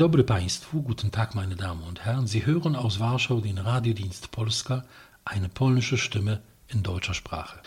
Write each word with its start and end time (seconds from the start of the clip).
dobry 0.00 0.24
Państwu, 0.24 0.82
guten 0.82 1.10
Tag 1.10 1.34
meine 1.34 1.56
Damen 1.56 1.82
und 1.82 2.06
Herren. 2.06 2.26
Sie 2.26 2.46
hören 2.46 2.74
aus 2.74 3.00
Warschau 3.00 3.40
den 3.42 3.58
Radiodienst 3.58 4.30
Polska, 4.30 4.84
eine 5.26 5.50
polnische 5.50 5.98
Stimme 5.98 6.40
in 6.68 6.82
deutscher 6.82 7.12
Sprache. 7.12 7.60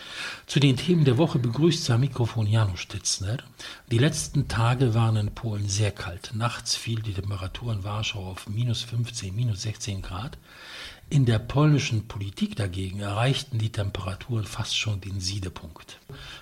Zu 0.46 0.58
den 0.58 0.76
Themen 0.76 1.04
der 1.04 1.16
Woche 1.16 1.38
begrüßt 1.38 1.84
sein 1.84 2.00
Mikrofon 2.00 2.48
Janusz 2.48 2.88
Titzner. 2.88 3.36
Die 3.92 3.98
letzten 3.98 4.48
Tage 4.48 4.94
waren 4.94 5.14
in 5.16 5.32
Polen 5.32 5.68
sehr 5.68 5.92
kalt. 5.92 6.32
Nachts 6.34 6.74
fiel 6.74 7.02
die 7.02 7.14
Temperatur 7.14 7.72
in 7.72 7.84
Warschau 7.84 8.26
auf 8.26 8.48
minus 8.48 8.82
15, 8.82 9.32
minus 9.32 9.62
16 9.62 10.02
Grad. 10.02 10.36
In 11.10 11.26
der 11.26 11.38
polnischen 11.38 12.08
Politik 12.08 12.56
dagegen 12.56 13.00
erreichten 13.00 13.58
die 13.58 13.70
Temperaturen 13.70 14.44
fast 14.44 14.76
schon 14.76 15.00
den 15.00 15.20
Siedepunkt. 15.20 16.00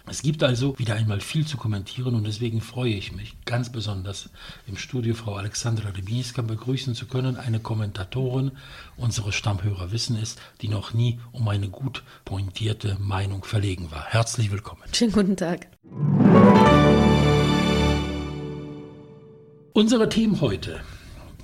Es 0.09 0.23
gibt 0.23 0.43
also 0.43 0.79
wieder 0.79 0.95
einmal 0.95 1.21
viel 1.21 1.47
zu 1.47 1.57
kommentieren 1.57 2.15
und 2.15 2.25
deswegen 2.25 2.61
freue 2.61 2.95
ich 2.95 3.13
mich 3.13 3.35
ganz 3.45 3.71
besonders 3.71 4.31
im 4.67 4.77
Studio 4.77 5.15
Frau 5.15 5.35
Alexandra 5.35 5.91
Rybinska 5.91 6.43
begrüßen 6.43 6.95
zu 6.95 7.07
können, 7.07 7.37
eine 7.37 7.61
Kommentatorin, 7.61 8.53
unsere 8.97 9.33
Stammhörer 9.33 9.93
wissen 9.93 10.17
es, 10.17 10.37
die 10.61 10.69
noch 10.69 10.95
nie 10.95 11.19
um 11.33 11.49
eine 11.49 11.69
gut 11.69 12.03
pointierte 12.25 12.97
Meinung 13.01 13.45
verlegen 13.45 13.91
war. 13.91 14.05
Herzlich 14.07 14.51
willkommen. 14.51 14.83
Schönen 14.93 15.13
guten 15.13 15.37
Tag. 15.37 15.67
Unsere 19.75 20.09
Themen 20.09 20.41
heute. 20.41 20.81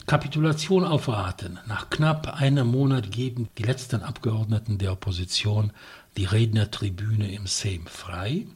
Kapitulation 0.08 0.84
aufraten. 0.84 1.58
Nach 1.66 1.90
knapp 1.90 2.40
einem 2.40 2.68
Monat 2.68 3.12
geben 3.12 3.50
die 3.58 3.62
letzten 3.62 4.02
Abgeordneten 4.02 4.78
der 4.78 4.92
Opposition 4.92 5.70
die 6.16 6.24
Rednertribüne 6.24 7.30
im 7.30 7.46
Sejm 7.46 7.86
frei. 7.86 8.46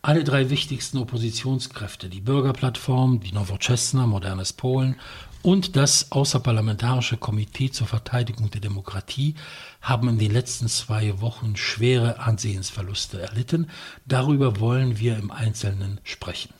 Alle 0.00 0.24
drei 0.24 0.48
wichtigsten 0.48 0.96
Oppositionskräfte, 0.96 2.08
die 2.08 2.22
Bürgerplattform, 2.22 3.20
die 3.20 3.32
Nowoczesna, 3.32 4.06
Modernes 4.06 4.54
Polen 4.54 4.96
und 5.42 5.76
das 5.76 6.10
Außerparlamentarische 6.10 7.18
Komitee 7.18 7.70
zur 7.70 7.86
Verteidigung 7.86 8.50
der 8.50 8.62
Demokratie 8.62 9.34
haben 9.82 10.08
in 10.08 10.18
den 10.18 10.32
letzten 10.32 10.68
zwei 10.68 11.20
Wochen 11.20 11.56
schwere 11.56 12.18
Ansehensverluste 12.20 13.20
erlitten. 13.20 13.68
Darüber 14.06 14.58
wollen 14.58 14.98
wir 14.98 15.18
im 15.18 15.30
Einzelnen 15.30 16.00
sprechen. 16.02 16.54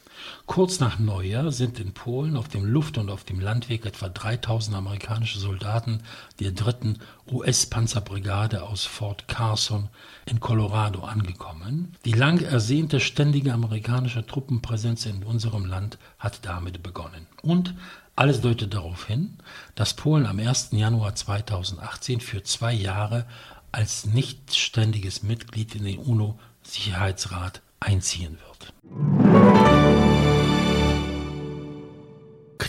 Kurz 0.46 0.80
nach 0.80 0.98
Neujahr 0.98 1.52
sind 1.52 1.80
in 1.80 1.92
Polen 1.92 2.36
auf 2.36 2.48
dem 2.48 2.64
Luft- 2.64 2.98
und 2.98 3.10
auf 3.10 3.24
dem 3.24 3.40
Landweg 3.40 3.86
etwa 3.86 4.08
3000 4.08 4.76
amerikanische 4.76 5.38
Soldaten 5.38 6.00
der 6.40 6.52
dritten 6.52 6.98
US-Panzerbrigade 7.30 8.62
aus 8.62 8.84
Fort 8.84 9.26
Carson 9.28 9.88
in 10.26 10.40
Colorado 10.40 11.02
angekommen. 11.02 11.94
Die 12.04 12.12
lang 12.12 12.40
ersehnte 12.40 13.00
ständige 13.00 13.52
amerikanische 13.52 14.26
Truppenpräsenz 14.26 15.06
in 15.06 15.22
unserem 15.22 15.64
Land 15.64 15.98
hat 16.18 16.40
damit 16.42 16.82
begonnen. 16.82 17.26
Und 17.42 17.74
alles 18.16 18.40
deutet 18.40 18.74
darauf 18.74 19.06
hin, 19.06 19.38
dass 19.74 19.94
Polen 19.94 20.26
am 20.26 20.38
1. 20.38 20.68
Januar 20.72 21.14
2018 21.14 22.20
für 22.20 22.42
zwei 22.44 22.72
Jahre 22.72 23.26
als 23.72 24.06
nicht 24.06 24.54
ständiges 24.54 25.24
Mitglied 25.24 25.74
in 25.74 25.84
den 25.84 25.98
UNO-Sicherheitsrat 25.98 27.60
einziehen 27.80 28.38
wird. 28.46 29.23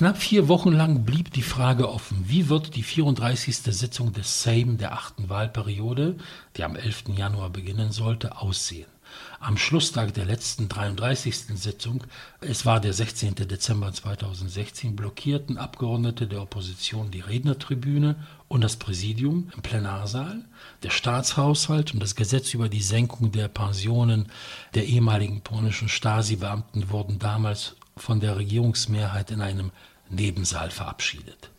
Knapp 0.06 0.22
vier 0.22 0.48
Wochen 0.48 0.72
lang 0.72 1.04
blieb 1.04 1.34
die 1.34 1.42
Frage 1.42 1.90
offen, 1.90 2.26
wie 2.28 2.48
wird 2.48 2.76
die 2.76 2.84
34. 2.84 3.58
Sitzung 3.58 4.14
des 4.14 4.44
Sejm 4.44 4.78
der 4.78 4.94
achten 4.94 5.30
Wahlperiode, 5.30 6.18
die 6.56 6.64
am 6.64 6.76
11. 6.76 7.06
Januar 7.18 7.50
beginnen 7.50 7.92
sollte, 7.92 8.38
aussehen. 8.38 8.86
Am 9.40 9.58
Schlusstag 9.58 10.14
der 10.14 10.26
letzten 10.26 10.70
33. 10.70 11.36
Sitzung, 11.56 12.04
es 12.40 12.68
war 12.68 12.80
der 12.80 12.94
16. 12.94 13.34
Dezember 13.34 13.92
2016, 13.92 14.96
blockierten 14.96 15.58
Abgeordnete 15.58 16.28
der 16.28 16.44
Opposition 16.44 17.10
die 17.10 17.22
Rednertribüne 17.22 18.16
und 18.48 18.64
das 18.64 18.76
Präsidium 18.76 19.50
im 19.56 19.64
Plenarsaal. 19.64 20.46
Der 20.84 20.92
Staatshaushalt 20.92 21.96
und 21.96 22.00
das 22.00 22.16
Gesetz 22.16 22.54
über 22.54 22.70
die 22.70 22.84
Senkung 22.84 23.32
der 23.32 23.48
Pensionen 23.48 24.28
der 24.76 24.86
ehemaligen 24.86 25.42
polnischen 25.42 25.90
Stasi-Beamten 25.90 26.92
wurden 26.92 27.18
damals 27.18 27.76
von 27.98 28.20
der 28.20 28.38
Regierungsmehrheit 28.38 29.32
in 29.32 29.42
einem 29.42 29.72
Nebensaal 30.10 30.72
verabschiedet. 30.72 31.50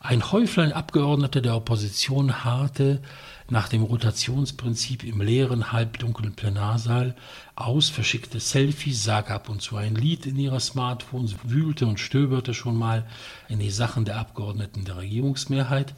Ein 0.00 0.30
Häuflein 0.30 0.72
Abgeordneter 0.72 1.40
der 1.40 1.56
Opposition 1.56 2.44
harrte 2.44 3.00
nach 3.48 3.68
dem 3.68 3.82
Rotationsprinzip 3.82 5.04
im 5.04 5.20
leeren, 5.20 5.72
halbdunklen 5.72 6.34
Plenarsaal 6.34 7.16
aus, 7.54 7.88
verschickte 7.88 8.40
Selfies, 8.40 9.04
sag 9.04 9.30
ab 9.30 9.48
und 9.48 9.62
zu 9.62 9.76
ein 9.76 9.94
Lied 9.94 10.26
in 10.26 10.36
ihrer 10.36 10.60
Smartphones, 10.60 11.36
wühlte 11.44 11.86
und 11.86 12.00
stöberte 12.00 12.54
schon 12.54 12.76
mal 12.76 13.06
in 13.48 13.58
die 13.58 13.70
Sachen 13.70 14.04
der 14.04 14.18
Abgeordneten 14.18 14.84
der 14.84 14.98
Regierungsmehrheit. 14.98 15.94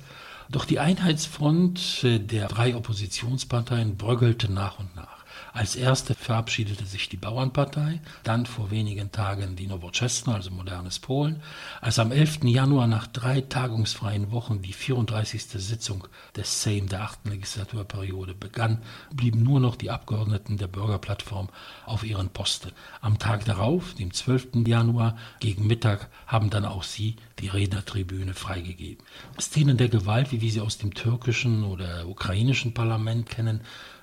Doch 0.51 0.65
die 0.65 0.79
Einheitsfront 0.79 2.03
der 2.03 2.49
drei 2.49 2.77
Oppositionsparteien 2.77 3.97
bröckelte 3.97 4.51
nach 4.51 4.79
und 4.79 4.95
nach. 4.97 5.18
Als 5.53 5.77
erste 5.77 6.15
verabschiedete 6.15 6.85
sich 6.85 7.09
die 7.09 7.17
Bauernpartei, 7.17 8.01
dann 8.23 8.47
vor 8.47 8.71
wenigen 8.71 9.13
Tagen 9.13 9.57
die 9.57 9.67
Nowoczesna, 9.67 10.35
also 10.35 10.51
modernes 10.51 10.99
Polen. 10.99 11.43
Als 11.81 11.99
am 11.99 12.13
11. 12.13 12.45
Januar 12.45 12.87
nach 12.87 13.07
drei 13.07 13.41
tagungsfreien 13.41 14.31
Wochen 14.31 14.63
die 14.63 14.73
34. 14.73 15.43
Sitzung 15.43 16.07
des 16.37 16.63
Sejm 16.63 16.89
der 16.89 17.03
achten 17.03 17.31
Legislaturperiode 17.31 18.35
begann, 18.35 18.83
blieben 19.13 19.43
nur 19.43 19.61
noch 19.61 19.77
die 19.77 19.91
Abgeordneten 19.91 20.59
der 20.59 20.69
Bürgerplattform 20.69 21.49
auf 21.87 22.05
ihren 22.05 22.29
Posten. 22.31 22.73
Am 23.01 23.19
Tag 23.19 23.45
darauf, 23.45 23.95
dem 23.95 24.13
12. 24.13 24.67
Januar 24.67 25.17
gegen 25.41 25.67
Mittag, 25.67 26.09
haben 26.27 26.51
dann 26.51 26.65
auch 26.65 26.83
sie 26.83 27.17
die 27.41 27.49
Rednertribüne 27.49 28.35
freigegeben. 28.35 29.05
Szenen 29.41 29.77
der 29.77 29.89
Gewalt, 29.89 30.33
wie 30.33 30.41
wir 30.41 30.51
sie 30.51 30.61
aus 30.61 30.79
dem 30.79 30.95
türkischen 30.95 31.65
oder 31.65 32.07
ukrainischen 32.07 32.75
Parlament 32.75 33.29
kennen, 33.29 33.61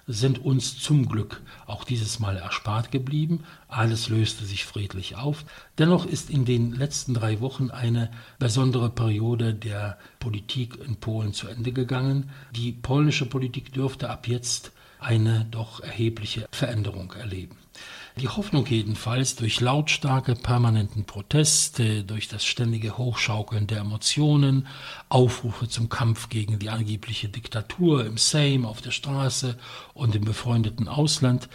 sind 0.07 0.43
uns 0.43 0.77
zum 0.79 1.07
Glück 1.07 1.41
auch 1.65 1.83
dieses 1.83 2.19
Mal 2.19 2.37
erspart 2.37 2.91
geblieben. 2.91 3.43
Alles 3.67 4.09
löste 4.09 4.45
sich 4.45 4.65
friedlich 4.65 5.15
auf. 5.15 5.45
Dennoch 5.77 6.05
ist 6.05 6.29
in 6.29 6.45
den 6.45 6.73
letzten 6.73 7.13
drei 7.13 7.41
Wochen 7.41 7.71
eine 7.71 8.11
besondere 8.37 8.89
Periode 8.89 9.53
der 9.53 9.97
Politik 10.19 10.77
in 10.85 10.97
Polen 10.97 11.33
zu 11.33 11.47
Ende 11.47 11.71
gegangen. 11.71 12.29
Die 12.55 12.71
polnische 12.71 13.25
Politik 13.25 13.73
dürfte 13.73 14.09
ab 14.09 14.27
jetzt 14.27 14.71
eine 14.99 15.45
doch 15.51 15.79
erhebliche 15.81 16.47
Veränderung 16.51 17.11
erleben. 17.13 17.57
Die 18.17 18.29
Hoffnung 18.29 18.65
jedenfalls 18.65 19.35
durch 19.35 19.59
lautstarke 19.59 20.35
permanenten 20.35 21.03
Proteste, 21.03 22.05
durch 22.05 22.29
das 22.29 22.45
ständige 22.45 22.97
Hochschaukeln 22.97 23.67
der 23.67 23.79
Emotionen, 23.79 24.67
Aufrufe 25.09 25.67
zum 25.67 25.89
Kampf 25.89 26.29
gegen 26.29 26.57
die 26.57 26.69
angebliche 26.69 27.27
Diktatur 27.27 28.05
im 28.05 28.17
Sejm, 28.17 28.65
auf 28.65 28.81
der 28.81 28.91
Straße 28.91 29.57
und 29.93 30.15
im 30.15 30.23
befreundeten 30.23 30.87
Ausland, 30.87 31.49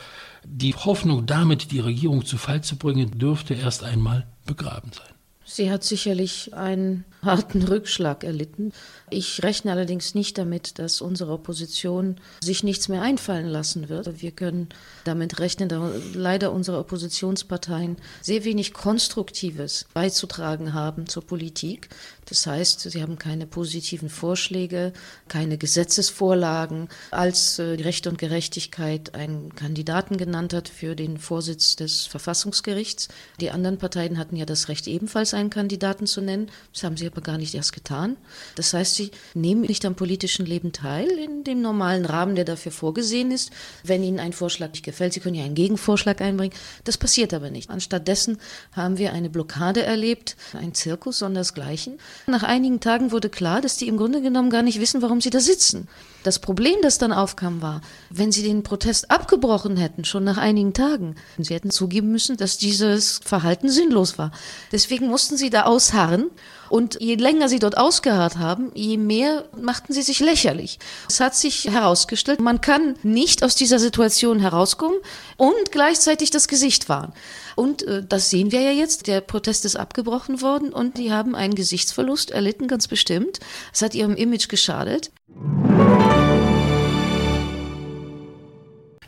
die 0.45 0.75
Hoffnung 0.75 1.25
damit 1.25 1.71
die 1.71 1.81
Regierung 1.81 2.27
zu 2.27 2.37
Fall 2.37 2.63
zu 2.63 2.77
bringen, 2.77 3.19
dürfte 3.19 3.55
erst 3.55 3.83
einmal 3.83 4.27
begraben 4.45 4.93
sein. 4.93 5.20
Sie 5.53 5.69
hat 5.69 5.83
sicherlich 5.83 6.55
einen 6.55 7.05
harten 7.23 7.63
Rückschlag 7.65 8.23
erlitten. 8.23 8.73
Ich 9.11 9.43
rechne 9.43 9.73
allerdings 9.73 10.15
nicht 10.15 10.39
damit, 10.39 10.79
dass 10.79 11.01
unsere 11.01 11.33
Opposition 11.33 12.17
sich 12.41 12.63
nichts 12.63 12.89
mehr 12.89 13.03
einfallen 13.03 13.49
lassen 13.49 13.89
wird. 13.89 14.23
Wir 14.23 14.31
können 14.31 14.69
damit 15.05 15.41
rechnen, 15.41 15.69
dass 15.69 15.93
leider 16.15 16.53
unsere 16.53 16.79
Oppositionsparteien 16.79 17.97
sehr 18.23 18.45
wenig 18.45 18.73
Konstruktives 18.73 19.87
beizutragen 19.93 20.73
haben 20.73 21.09
zur 21.09 21.27
Politik. 21.27 21.89
Das 22.27 22.47
heißt, 22.47 22.81
sie 22.89 23.03
haben 23.03 23.19
keine 23.19 23.47
positiven 23.47 24.09
Vorschläge, 24.09 24.93
keine 25.27 25.59
Gesetzesvorlagen. 25.59 26.89
Als 27.11 27.59
äh, 27.59 27.63
Recht 27.63 28.07
und 28.07 28.19
Gerechtigkeit 28.19 29.17
einen 29.17 29.53
Kandidaten 29.57 30.17
genannt 30.17 30.55
hat 30.55 30.69
für 30.69 30.95
den 30.95 31.19
Vorsitz 31.19 31.75
des 31.75 32.07
Verfassungsgerichts. 32.07 33.09
Die 33.41 33.51
anderen 33.51 33.79
Parteien 33.79 34.17
hatten 34.17 34.37
ja 34.37 34.47
das 34.47 34.69
Recht, 34.69 34.87
ebenfalls 34.87 35.35
einen 35.41 35.51
Kandidaten 35.51 36.07
zu 36.07 36.21
nennen. 36.21 36.51
Das 36.73 36.85
haben 36.85 36.97
sie 36.97 37.07
aber 37.07 37.21
gar 37.21 37.39
nicht 37.39 37.55
erst 37.55 37.73
getan. 37.73 38.17
Das 38.55 38.73
heißt, 38.73 38.95
sie 38.95 39.11
nehmen 39.35 39.63
nicht 39.63 39.85
am 39.85 39.95
politischen 39.95 40.47
Leben 40.47 40.73
teil 40.73 41.09
in 41.09 41.45
dem 41.45 41.61
normalen 41.63 42.05
Rahmen, 42.05 42.37
der 42.37 42.45
dafür 42.45 42.73
vorgesehen 42.73 43.31
ist. 43.31 43.51
Wenn 43.83 44.03
ihnen 44.03 44.21
ein 44.21 44.33
Vorschlag 44.33 44.71
nicht 44.71 44.85
gefällt, 44.85 45.13
sie 45.13 45.21
können 45.21 45.35
ja 45.35 45.45
einen 45.45 45.55
Gegenvorschlag 45.55 46.21
einbringen. 46.21 46.55
Das 46.85 46.99
passiert 46.99 47.35
aber 47.35 47.51
nicht. 47.51 47.71
Anstattdessen 47.71 48.39
haben 48.73 48.99
wir 48.99 49.13
eine 49.13 49.31
Blockade 49.31 49.83
erlebt, 49.83 50.37
ein 50.53 50.75
Zirkus 50.75 51.19
sondersgleichen. 51.19 51.99
Nach 52.27 52.43
einigen 52.43 52.81
Tagen 52.81 53.13
wurde 53.13 53.31
klar, 53.31 53.61
dass 53.61 53.77
die 53.77 53.89
im 53.89 53.97
Grunde 53.97 54.23
genommen 54.23 54.51
gar 54.51 54.63
nicht 54.63 54.81
wissen, 54.81 55.03
warum 55.03 55.21
sie 55.21 55.31
da 55.31 55.41
sitzen. 55.41 55.89
Das 56.23 56.39
Problem, 56.39 56.77
das 56.83 56.99
dann 56.99 57.13
aufkam, 57.13 57.63
war, 57.63 57.81
wenn 58.11 58.31
sie 58.31 58.43
den 58.43 58.63
Protest 58.63 59.11
abgebrochen 59.11 59.79
hätten, 59.79 60.05
schon 60.05 60.23
nach 60.23 60.37
einigen 60.37 60.75
Tagen, 60.75 61.15
sie 61.39 61.55
hätten 61.55 61.71
zugeben 61.71 62.13
müssen, 62.13 62.37
dass 62.37 62.59
dieses 62.59 63.21
Verhalten 63.25 63.71
sinnlos 63.71 64.19
war. 64.19 64.31
Deswegen 64.71 65.09
muss 65.09 65.30
mussten 65.31 65.37
sie 65.37 65.51
da 65.51 65.63
ausharren. 65.63 66.31
Und 66.69 67.01
je 67.01 67.17
länger 67.17 67.49
sie 67.49 67.59
dort 67.59 67.77
ausgeharrt 67.77 68.39
haben, 68.39 68.71
je 68.75 68.97
mehr 68.97 69.45
machten 69.61 69.93
sie 69.93 70.03
sich 70.03 70.21
lächerlich. 70.21 70.79
Es 71.09 71.19
hat 71.19 71.35
sich 71.35 71.65
herausgestellt, 71.65 72.41
man 72.41 72.61
kann 72.61 72.95
nicht 73.03 73.43
aus 73.43 73.57
dieser 73.57 73.81
Situation 73.81 74.39
herauskommen 74.39 74.99
und 75.37 75.73
gleichzeitig 75.73 76.31
das 76.31 76.47
Gesicht 76.47 76.89
wahren. 76.89 77.13
Und 77.57 77.83
äh, 77.83 78.05
das 78.09 78.31
sehen 78.31 78.53
wir 78.53 78.61
ja 78.61 78.71
jetzt. 78.71 79.09
Der 79.09 79.21
Protest 79.21 79.65
ist 79.65 79.75
abgebrochen 79.75 80.43
worden 80.43 80.73
und 80.73 80.97
die 80.97 81.13
haben 81.13 81.35
einen 81.35 81.57
Gesichtsverlust 81.57 82.31
erlitten, 82.31 82.69
ganz 82.69 82.87
bestimmt. 82.87 83.41
Es 83.73 83.83
hat 83.83 83.97
ihrem 83.97 84.15
Image 84.15 84.49
geschadet. 84.49 85.11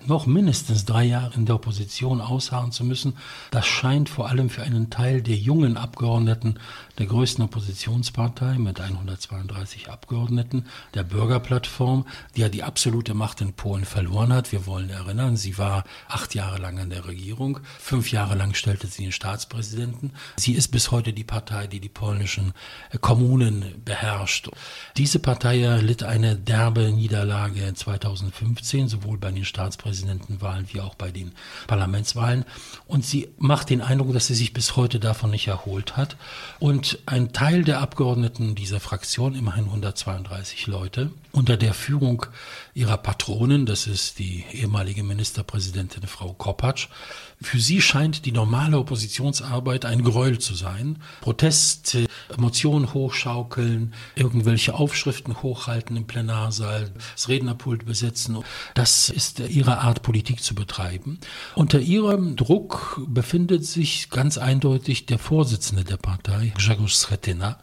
Noch 0.06 0.26
mindestens 0.26 0.84
drei 0.84 1.04
Jahre 1.04 1.34
in 1.34 1.46
der 1.46 1.56
Opposition 1.56 2.20
ausharren 2.20 2.72
zu 2.72 2.84
müssen, 2.84 3.14
das 3.50 3.66
scheint 3.66 4.08
vor 4.08 4.28
allem 4.28 4.50
für 4.50 4.62
einen 4.62 4.90
Teil 4.90 5.22
der 5.22 5.36
jungen 5.36 5.76
Abgeordneten 5.76 6.56
der 6.98 7.06
größten 7.06 7.44
Oppositionspartei 7.44 8.58
mit 8.58 8.80
132 8.80 9.90
Abgeordneten, 9.90 10.66
der 10.94 11.04
Bürgerplattform, 11.04 12.06
die 12.36 12.42
ja 12.42 12.48
die 12.48 12.62
absolute 12.62 13.14
Macht 13.14 13.40
in 13.40 13.54
Polen 13.54 13.84
verloren 13.84 14.32
hat. 14.32 14.52
Wir 14.52 14.66
wollen 14.66 14.90
erinnern, 14.90 15.36
sie 15.36 15.56
war 15.58 15.84
acht 16.08 16.34
Jahre 16.34 16.58
lang 16.58 16.78
in 16.78 16.90
der 16.90 17.06
Regierung, 17.06 17.60
fünf 17.78 18.12
Jahre 18.12 18.34
lang 18.34 18.54
stellte 18.54 18.86
sie 18.86 19.02
den 19.02 19.12
Staatspräsidenten. 19.12 20.12
Sie 20.36 20.52
ist 20.52 20.68
bis 20.68 20.90
heute 20.90 21.12
die 21.12 21.24
Partei, 21.24 21.66
die 21.66 21.80
die 21.80 21.88
polnischen 21.88 22.52
Kommunen 23.00 23.82
beherrscht. 23.84 24.50
Diese 24.96 25.18
Partei 25.18 25.78
litt 25.80 26.02
eine 26.02 26.36
derbe 26.36 26.92
Niederlage 26.92 27.72
2015, 27.72 28.88
sowohl 28.88 29.18
bei 29.18 29.30
den 29.30 29.44
Staatspräsidentenwahlen 29.44 30.66
wie 30.72 30.80
auch 30.80 30.94
bei 30.94 31.10
den 31.10 31.32
Parlamentswahlen. 31.66 32.44
Und 32.86 33.04
sie 33.04 33.28
macht 33.38 33.70
den 33.70 33.80
Eindruck, 33.80 34.12
dass 34.12 34.26
sie 34.26 34.34
sich 34.34 34.52
bis 34.52 34.76
heute 34.76 35.00
davon 35.00 35.30
nicht 35.30 35.48
erholt 35.48 35.96
hat. 35.96 36.16
Und 36.58 36.81
und 36.82 36.98
ein 37.06 37.32
Teil 37.32 37.62
der 37.62 37.78
Abgeordneten 37.78 38.56
dieser 38.56 38.80
Fraktion, 38.80 39.36
immerhin 39.36 39.66
132 39.66 40.66
Leute, 40.66 41.12
unter 41.30 41.56
der 41.56 41.74
Führung 41.74 42.26
ihrer 42.74 42.96
Patronin, 42.96 43.66
das 43.66 43.86
ist 43.86 44.18
die 44.18 44.44
ehemalige 44.52 45.02
Ministerpräsidentin 45.02 46.06
Frau 46.06 46.32
Kopacz, 46.32 46.88
für 47.40 47.58
sie 47.58 47.82
scheint 47.82 48.24
die 48.24 48.32
normale 48.32 48.78
Oppositionsarbeit 48.78 49.84
ein 49.84 50.02
Gräuel 50.02 50.38
zu 50.38 50.54
sein. 50.54 50.98
Protest, 51.20 51.98
Emotionen 52.32 52.94
hochschaukeln, 52.94 53.94
irgendwelche 54.14 54.74
Aufschriften 54.74 55.42
hochhalten 55.42 55.96
im 55.96 56.06
Plenarsaal, 56.06 56.92
das 57.14 57.28
Rednerpult 57.28 57.84
besetzen. 57.84 58.38
Das 58.74 59.10
ist 59.10 59.40
ihre 59.40 59.78
Art, 59.78 60.02
Politik 60.02 60.42
zu 60.42 60.54
betreiben. 60.54 61.18
Unter 61.54 61.80
ihrem 61.80 62.36
Druck 62.36 63.00
befindet 63.06 63.66
sich 63.66 64.08
ganz 64.08 64.38
eindeutig 64.38 65.06
der 65.06 65.18
Vorsitzende 65.18 65.84
der 65.84 65.96
Partei, 65.96 66.52
Grzegorz 66.56 67.06
Schetyna. 67.08 67.58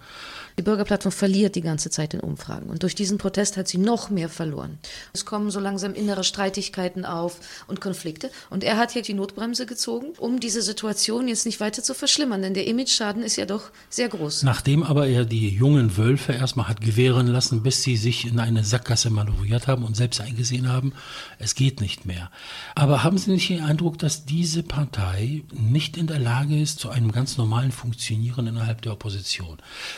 Die 0.59 0.63
Bürgerplattform 0.63 1.13
verliert 1.13 1.55
die 1.55 1.61
ganze 1.61 1.89
Zeit 1.89 2.13
in 2.13 2.19
Umfragen. 2.19 2.69
Und 2.69 2.83
durch 2.83 2.93
diesen 2.93 3.17
Protest 3.17 3.55
hat 3.55 3.69
sie 3.69 3.77
noch 3.77 4.09
mehr 4.09 4.27
verloren. 4.27 4.77
Es 5.13 5.25
kommen 5.25 5.51
so 5.51 5.59
langsam 5.59 5.93
innere 5.93 6.23
Streitigkeiten 6.23 7.05
auf 7.05 7.39
und 7.67 7.81
Konflikte. 7.81 8.31
Und 8.49 8.63
er 8.63 8.77
hat 8.77 8.91
hier 8.91 9.01
die 9.01 9.13
Notbremse 9.13 9.65
gezogen, 9.65 10.13
um 10.17 10.39
diese 10.39 10.61
Situation 10.61 11.27
jetzt 11.27 11.45
nicht 11.45 11.59
weiter 11.59 11.83
zu 11.83 11.93
verschlimmern. 11.93 12.41
Denn 12.41 12.53
der 12.53 12.67
Image-Schaden 12.67 13.23
ist 13.23 13.35
ja 13.35 13.45
doch 13.45 13.71
sehr 13.89 14.09
groß. 14.09 14.43
Nachdem 14.43 14.83
aber 14.83 15.07
er 15.07 15.25
die 15.25 15.49
jungen 15.49 15.97
Wölfe 15.97 16.33
erstmal 16.33 16.67
hat 16.67 16.81
gewähren 16.81 17.27
lassen, 17.27 17.63
bis 17.63 17.83
sie 17.83 17.97
sich 17.97 18.25
in 18.25 18.39
eine 18.39 18.63
Sackgasse 18.63 19.09
manövriert 19.09 19.67
haben 19.67 19.83
und 19.83 19.95
selbst 19.95 20.21
eingesehen 20.21 20.69
haben, 20.69 20.93
es 21.37 21.55
geht 21.55 21.81
nicht 21.81 22.05
mehr. 22.05 22.31
Aber 22.75 23.03
haben 23.03 23.17
Sie 23.17 23.31
nicht 23.31 23.49
den 23.49 23.63
Eindruck, 23.63 23.97
dass 23.99 24.25
diese 24.25 24.63
Partei 24.63 25.43
nicht 25.51 25.97
in 25.97 26.07
der 26.07 26.19
Lage 26.19 26.59
ist 26.59 26.79
zu 26.79 26.89
einem 26.89 27.11
ganz 27.11 27.37
normalen 27.37 27.71
Funktionieren 27.71 28.47
innerhalb 28.47 28.81
der 28.81 28.93
Opposition? 28.93 29.57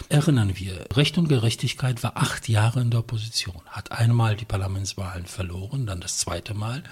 Erinnern 0.09 0.53
wir, 0.55 0.85
Recht 0.93 1.17
und 1.17 1.29
Gerechtigkeit 1.29 2.03
war 2.03 2.17
acht 2.17 2.49
Jahre 2.49 2.81
in 2.81 2.89
der 2.89 3.01
Opposition, 3.01 3.61
hat 3.67 3.91
einmal 3.91 4.35
die 4.35 4.45
Parlamentswahlen 4.95 5.25
verloren, 5.25 5.85
dann 5.85 6.01
das 6.01 6.17
zweite 6.17 6.53
Mal, 6.53 6.83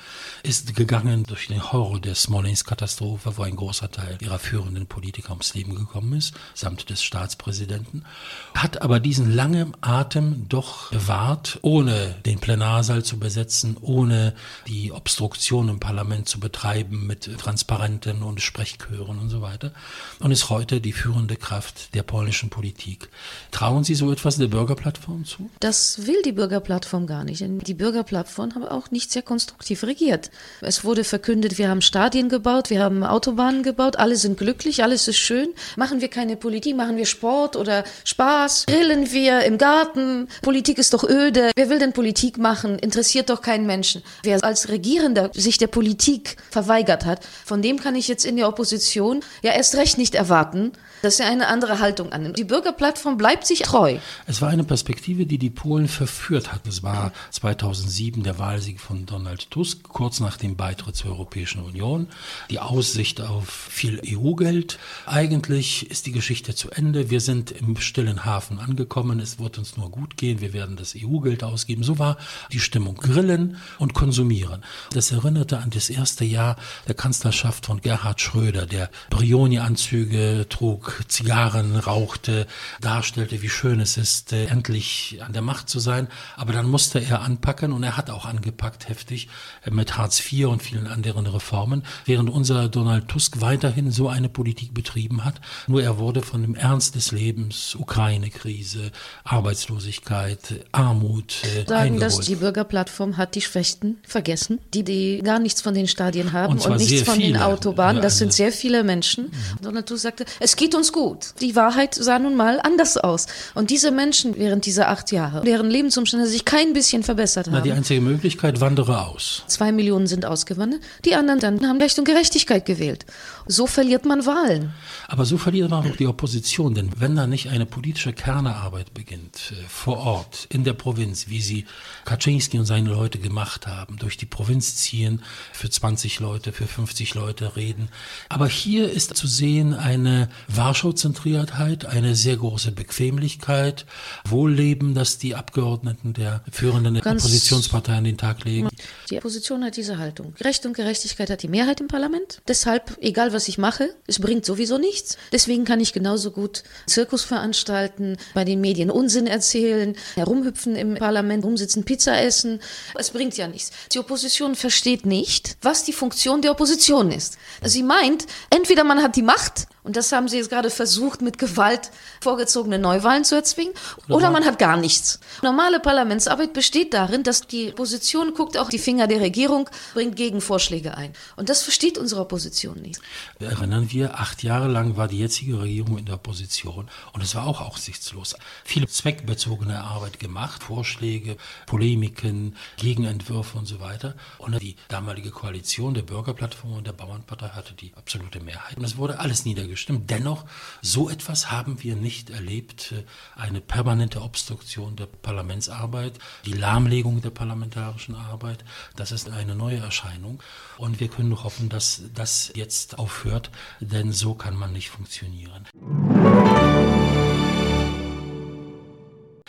ist 0.43 0.75
gegangen 0.75 1.23
durch 1.23 1.47
den 1.47 1.71
Horror 1.71 1.99
der 1.99 2.15
Smolensk-Katastrophe, 2.15 3.33
wo 3.37 3.43
ein 3.43 3.55
großer 3.55 3.91
Teil 3.91 4.17
ihrer 4.21 4.39
führenden 4.39 4.87
Politiker 4.87 5.31
ums 5.31 5.53
Leben 5.53 5.75
gekommen 5.75 6.13
ist, 6.13 6.33
samt 6.53 6.89
des 6.89 7.03
Staatspräsidenten, 7.03 8.05
hat 8.53 8.81
aber 8.81 8.99
diesen 8.99 9.31
langen 9.31 9.75
Atem 9.81 10.47
doch 10.49 10.91
bewahrt, 10.91 11.59
ohne 11.61 12.15
den 12.25 12.39
Plenarsaal 12.39 13.03
zu 13.03 13.19
besetzen, 13.19 13.77
ohne 13.81 14.33
die 14.67 14.91
Obstruktion 14.91 15.69
im 15.69 15.79
Parlament 15.79 16.29
zu 16.29 16.39
betreiben 16.39 17.07
mit 17.07 17.37
Transparenten 17.37 18.23
und 18.23 18.41
Sprechchören 18.41 19.19
und 19.19 19.29
so 19.29 19.41
weiter 19.41 19.71
und 20.19 20.31
ist 20.31 20.49
heute 20.49 20.81
die 20.81 20.93
führende 20.93 21.35
Kraft 21.35 21.93
der 21.95 22.03
polnischen 22.03 22.49
Politik. 22.49 23.09
Trauen 23.51 23.83
Sie 23.83 23.95
so 23.95 24.11
etwas 24.11 24.37
der 24.37 24.47
Bürgerplattform 24.47 25.25
zu? 25.25 25.49
Das 25.59 26.07
will 26.07 26.21
die 26.23 26.31
Bürgerplattform 26.31 27.07
gar 27.07 27.23
nicht. 27.23 27.43
Die 27.67 27.73
Bürgerplattform 27.89 28.53
haben 28.53 28.67
auch 28.67 28.91
nicht 28.91 29.11
sehr 29.11 29.23
konstruktiv 29.23 29.83
regiert. 29.83 30.29
Es 30.61 30.83
wurde 30.83 31.03
verkündet, 31.03 31.57
wir 31.57 31.69
haben 31.69 31.81
Stadien 31.81 32.29
gebaut, 32.29 32.69
wir 32.69 32.83
haben 32.83 33.03
Autobahnen 33.03 33.63
gebaut, 33.63 33.95
alle 33.95 34.15
sind 34.15 34.37
glücklich, 34.37 34.83
alles 34.83 35.07
ist 35.07 35.17
schön. 35.17 35.49
Machen 35.75 35.99
wir 35.99 36.07
keine 36.07 36.35
Politik, 36.35 36.75
machen 36.75 36.97
wir 36.97 37.07
Sport 37.07 37.55
oder 37.55 37.83
Spaß, 38.03 38.67
grillen 38.67 39.11
wir 39.11 39.41
im 39.41 39.57
Garten. 39.57 40.27
Politik 40.43 40.77
ist 40.77 40.93
doch 40.93 41.03
öde. 41.03 41.49
Wer 41.55 41.69
will 41.71 41.79
denn 41.79 41.93
Politik 41.93 42.37
machen? 42.37 42.77
Interessiert 42.77 43.31
doch 43.31 43.41
keinen 43.41 43.65
Menschen. 43.65 44.03
Wer 44.21 44.43
als 44.43 44.69
Regierender 44.69 45.31
sich 45.33 45.57
der 45.57 45.65
Politik 45.65 46.37
verweigert 46.51 47.05
hat, 47.05 47.25
von 47.43 47.63
dem 47.63 47.79
kann 47.79 47.95
ich 47.95 48.07
jetzt 48.07 48.23
in 48.23 48.37
der 48.37 48.47
Opposition 48.47 49.21
ja 49.41 49.53
erst 49.53 49.73
recht 49.75 49.97
nicht 49.97 50.13
erwarten, 50.13 50.73
dass 51.01 51.19
er 51.19 51.27
eine 51.27 51.47
andere 51.47 51.79
Haltung 51.79 52.11
annimmt. 52.11 52.37
Die 52.37 52.43
Bürgerplattform 52.43 53.17
bleibt 53.17 53.47
sich 53.47 53.61
treu. 53.61 53.97
Es 54.27 54.41
war 54.41 54.49
eine 54.49 54.63
Perspektive, 54.63 55.25
die 55.25 55.39
die 55.39 55.49
Polen 55.49 55.87
verführt 55.87 56.53
hat. 56.53 56.67
Es 56.67 56.83
war 56.83 57.13
2007 57.79 58.23
der 58.23 58.39
Wahlsieg 58.39 58.79
von 58.79 59.05
Donald 59.05 59.49
Tusk, 59.51 59.83
kurz 59.83 60.19
nach 60.19 60.37
dem 60.37 60.55
Beitritt 60.55 60.95
zur 60.95 61.11
Europäischen 61.11 61.63
Union. 61.63 62.07
Die 62.49 62.59
Aussicht 62.59 63.21
auf 63.21 63.47
viel 63.47 64.01
EU-Geld. 64.05 64.79
Eigentlich 65.05 65.89
ist 65.89 66.05
die 66.05 66.11
Geschichte 66.11 66.53
zu 66.55 66.71
Ende. 66.71 67.09
Wir 67.09 67.21
sind 67.21 67.51
im 67.51 67.77
stillen 67.77 68.25
Hafen 68.25 68.59
angekommen. 68.59 69.19
Es 69.19 69.39
wird 69.39 69.57
uns 69.57 69.77
nur 69.77 69.89
gut 69.91 70.17
gehen. 70.17 70.41
Wir 70.41 70.51
werden 70.51 70.75
das 70.75 70.93
EU-Geld 70.95 71.43
ausgeben. 71.43 71.83
So 71.83 71.99
war 71.99 72.17
die 72.51 72.59
Stimmung. 72.59 72.95
Grillen 72.95 73.57
und 73.77 73.93
konsumieren. 73.93 74.63
Das 74.91 75.11
erinnerte 75.11 75.59
an 75.59 75.69
das 75.69 75.89
erste 75.89 76.25
Jahr 76.25 76.57
der 76.87 76.95
Kanzlerschaft 76.95 77.65
von 77.65 77.81
Gerhard 77.81 78.19
Schröder, 78.19 78.65
der 78.65 78.89
Brioni-Anzüge 79.09 80.47
trug, 80.49 81.03
Zigarren 81.07 81.77
rauchte, 81.77 82.45
darstellte, 82.81 83.41
wie 83.41 83.49
schön 83.49 83.79
es 83.79 83.95
ist, 83.97 84.33
endlich 84.33 85.19
an 85.25 85.33
der 85.33 85.41
Macht 85.41 85.69
zu 85.69 85.79
sein. 85.79 86.07
Aber 86.35 86.51
dann 86.51 86.69
musste 86.69 86.99
er 86.99 87.21
anpacken 87.21 87.68
und 87.71 87.83
er 87.83 87.97
hat 87.97 88.09
auch 88.09 88.25
angepackt 88.25 88.89
heftig 88.89 89.29
äh, 89.65 89.71
mit 89.71 89.97
Hartz 89.97 90.19
IV 90.19 90.47
und 90.47 90.61
vielen 90.61 90.87
anderen 90.87 91.25
Reformen, 91.27 91.83
während 92.05 92.29
unser 92.29 92.69
Donald 92.69 93.07
Tusk 93.07 93.41
weiterhin 93.41 93.91
so 93.91 94.09
eine 94.09 94.29
Politik 94.29 94.73
betrieben 94.73 95.25
hat. 95.25 95.35
Nur 95.67 95.81
er 95.81 95.97
wurde 95.97 96.21
von 96.21 96.41
dem 96.41 96.55
Ernst 96.55 96.95
des 96.95 97.11
Lebens, 97.11 97.75
Ukraine-Krise, 97.75 98.91
Arbeitslosigkeit, 99.23 100.65
Armut 100.71 101.43
äh, 101.43 101.65
Sagen, 101.65 101.73
eingeholt. 101.73 102.01
dass 102.01 102.19
die 102.19 102.35
Bürgerplattform 102.35 103.17
hat 103.17 103.35
die 103.35 103.41
Schwächten 103.41 103.97
vergessen, 104.03 104.59
die, 104.73 104.83
die 104.83 105.21
gar 105.23 105.39
nichts 105.39 105.61
von 105.61 105.73
den 105.73 105.87
Stadien 105.87 106.33
haben 106.33 106.53
und, 106.53 106.65
und 106.65 106.77
nichts 106.77 107.01
von 107.03 107.15
viele. 107.15 107.33
den 107.33 107.41
Autobahnen. 107.41 108.01
Das 108.01 108.17
sind 108.17 108.33
sehr 108.33 108.51
viele 108.51 108.83
Menschen. 108.83 109.25
Mhm. 109.25 109.61
Donald 109.61 109.87
Tusk 109.87 110.03
sagte, 110.03 110.25
es 110.39 110.55
geht 110.55 110.75
uns 110.75 110.91
gut. 110.91 111.33
Die 111.41 111.55
Wahrheit 111.55 111.95
sah 111.95 112.19
nun 112.19 112.35
mal 112.35 112.59
anders 112.61 112.97
aus. 112.97 113.27
Und 113.55 113.69
diese 113.69 113.91
Menschen 113.91 114.37
während 114.37 114.65
dieser 114.65 114.89
acht 114.89 115.11
Jahre, 115.11 115.41
deren 115.41 115.69
Lebensumstände 115.69 116.27
sich 116.27 116.45
kein 116.45 116.73
bisschen 116.73 117.03
verbessert 117.03 117.47
haben. 117.47 117.58
Na, 117.59 117.63
die 117.63 117.71
einzige 117.73 118.01
Möglichkeit, 118.01 118.61
wandere 118.61 119.05
aus. 119.05 119.43
Zwei 119.47 119.71
Millionen 119.71 120.07
sind 120.07 120.25
ausgewandert. 120.25 120.81
Die 121.05 121.15
anderen 121.15 121.39
dann 121.39 121.67
haben 121.67 121.81
Recht 121.81 121.99
und 121.99 122.05
Gerechtigkeit 122.05 122.65
gewählt. 122.65 123.05
So 123.51 123.65
verliert 123.65 124.05
man 124.05 124.27
Wahlen. 124.27 124.71
Aber 125.07 125.25
so 125.25 125.39
verliert 125.39 125.71
man 125.71 125.89
auch 125.89 125.95
die 125.95 126.05
Opposition. 126.05 126.75
Denn 126.75 126.91
wenn 126.99 127.15
da 127.15 127.25
nicht 127.25 127.49
eine 127.49 127.65
politische 127.65 128.13
Kernearbeit 128.13 128.93
beginnt, 128.93 129.53
äh, 129.53 129.67
vor 129.67 129.97
Ort, 129.97 130.45
in 130.51 130.63
der 130.63 130.73
Provinz, 130.73 131.29
wie 131.29 131.41
sie 131.41 131.65
Kaczynski 132.05 132.59
und 132.59 132.67
seine 132.67 132.91
Leute 132.91 133.17
gemacht 133.17 133.65
haben, 133.65 133.97
durch 133.97 134.17
die 134.17 134.27
Provinz 134.27 134.75
ziehen, 134.75 135.23
für 135.51 135.67
20 135.67 136.19
Leute, 136.19 136.51
für 136.51 136.67
50 136.67 137.15
Leute 137.15 137.55
reden. 137.55 137.89
Aber 138.29 138.47
hier 138.47 138.91
ist 138.91 139.17
zu 139.17 139.25
sehen 139.25 139.73
eine 139.73 140.29
Warschau-Zentriertheit, 140.49 141.87
eine 141.87 142.13
sehr 142.13 142.37
große 142.37 142.71
Bequemlichkeit, 142.71 143.87
Wohlleben, 144.25 144.93
das 144.93 145.17
die 145.17 145.33
Abgeordneten 145.33 146.13
der 146.13 146.43
führenden 146.51 147.01
Ganz 147.01 147.23
Oppositionsparteien 147.23 147.97
an 147.97 148.03
den 148.03 148.17
Tag 148.19 148.45
legen. 148.45 148.69
Die 149.09 149.17
Opposition 149.17 149.63
hat 149.63 149.75
diese 149.75 149.97
Haltung. 149.97 150.35
Recht 150.39 150.67
und 150.67 150.73
Gerechtigkeit 150.73 151.31
hat 151.31 151.41
die 151.41 151.47
Mehrheit 151.47 151.81
im 151.81 151.87
Parlament. 151.87 152.43
Deshalb, 152.47 152.95
egal 153.01 153.33
was 153.33 153.38
ich 153.47 153.57
mache, 153.57 153.95
es 154.07 154.19
bringt 154.19 154.45
sowieso 154.45 154.77
nichts. 154.77 155.17
Deswegen 155.31 155.65
kann 155.65 155.79
ich 155.79 155.93
genauso 155.93 156.31
gut 156.31 156.63
Zirkus 156.87 157.23
veranstalten, 157.23 158.17
bei 158.33 158.43
den 158.43 158.61
Medien 158.61 158.91
Unsinn 158.91 159.27
erzählen, 159.27 159.95
herumhüpfen 160.15 160.75
im 160.75 160.95
Parlament, 160.95 161.45
rumsitzen, 161.45 161.85
Pizza 161.85 162.21
essen. 162.21 162.59
Es 162.95 163.11
bringt 163.11 163.37
ja 163.37 163.47
nichts. 163.47 163.71
Die 163.93 163.99
Opposition 163.99 164.55
versteht 164.55 165.05
nicht, 165.05 165.57
was 165.61 165.83
die 165.83 165.93
Funktion 165.93 166.41
der 166.41 166.51
Opposition 166.51 167.11
ist. 167.11 167.37
Sie 167.63 167.83
meint, 167.83 168.25
entweder 168.49 168.83
man 168.83 169.01
hat 169.01 169.15
die 169.15 169.21
Macht 169.21 169.67
Und 169.83 169.95
das 169.95 170.11
haben 170.11 170.27
sie 170.27 170.37
jetzt 170.37 170.49
gerade 170.49 170.69
versucht, 170.69 171.21
mit 171.21 171.37
Gewalt 171.37 171.91
vorgezogene 172.21 172.79
Neuwahlen 172.79 173.23
zu 173.23 173.35
erzwingen. 173.35 173.73
Oder 174.09 174.29
man 174.29 174.45
hat 174.45 174.59
gar 174.59 174.77
nichts. 174.77 175.19
Normale 175.41 175.79
Parlamentsarbeit 175.79 176.53
besteht 176.53 176.93
darin, 176.93 177.23
dass 177.23 177.41
die 177.41 177.71
Opposition 177.71 178.33
guckt 178.33 178.57
auch 178.57 178.69
die 178.69 178.77
Finger 178.77 179.07
der 179.07 179.21
Regierung, 179.21 179.69
bringt 179.93 180.15
Gegenvorschläge 180.15 180.97
ein. 180.97 181.13
Und 181.37 181.49
das 181.49 181.61
versteht 181.61 181.97
unsere 181.97 182.21
Opposition 182.21 182.79
nicht. 182.81 183.01
Erinnern 183.39 183.91
wir, 183.91 184.19
acht 184.19 184.43
Jahre 184.43 184.67
lang 184.67 184.97
war 184.97 185.07
die 185.07 185.19
jetzige 185.19 185.59
Regierung 185.61 185.97
in 185.97 186.05
der 186.05 186.15
Opposition 186.15 186.89
und 187.13 187.23
es 187.23 187.35
war 187.35 187.47
auch 187.47 187.61
aussichtslos. 187.61 188.35
Viele 188.65 188.87
zweckbezogene 188.87 189.81
Arbeit 189.81 190.19
gemacht, 190.19 190.63
Vorschläge, 190.63 191.37
Polemiken, 191.65 192.57
Gegenentwürfe 192.77 193.57
und 193.57 193.65
so 193.65 193.79
weiter. 193.79 194.15
Und 194.37 194.61
die 194.61 194.75
damalige 194.89 195.31
Koalition 195.31 195.93
der 195.93 196.01
Bürgerplattform 196.01 196.73
und 196.73 196.87
der 196.87 196.93
Bauernpartei 196.93 197.49
hatte 197.49 197.73
die 197.73 197.93
absolute 197.95 198.39
Mehrheit. 198.41 198.77
Und 198.77 198.83
es 198.83 198.97
wurde 198.97 199.19
alles 199.19 199.45
niedergeschrieben 199.45 199.68
gestimmt. 199.69 200.09
Dennoch, 200.09 200.45
so 200.81 201.09
etwas 201.09 201.51
haben 201.51 201.81
wir 201.83 201.95
nicht 201.95 202.29
erlebt. 202.29 202.93
Eine 203.35 203.61
permanente 203.61 204.21
Obstruktion 204.21 204.95
der 204.95 205.05
Parlamentsarbeit, 205.05 206.19
die 206.45 206.53
Lahmlegung 206.53 207.21
der 207.21 207.29
parlamentarischen 207.29 208.15
Arbeit, 208.15 208.65
das 208.95 209.11
ist 209.11 209.29
eine 209.29 209.55
neue 209.55 209.77
Erscheinung. 209.77 210.41
Und 210.77 210.99
wir 210.99 211.07
können 211.07 211.29
nur 211.29 211.43
hoffen, 211.43 211.69
dass 211.69 212.03
das 212.13 212.51
jetzt 212.55 212.99
aufhört, 212.99 213.51
denn 213.79 214.11
so 214.11 214.33
kann 214.33 214.55
man 214.55 214.73
nicht 214.73 214.89
funktionieren. 214.89 215.67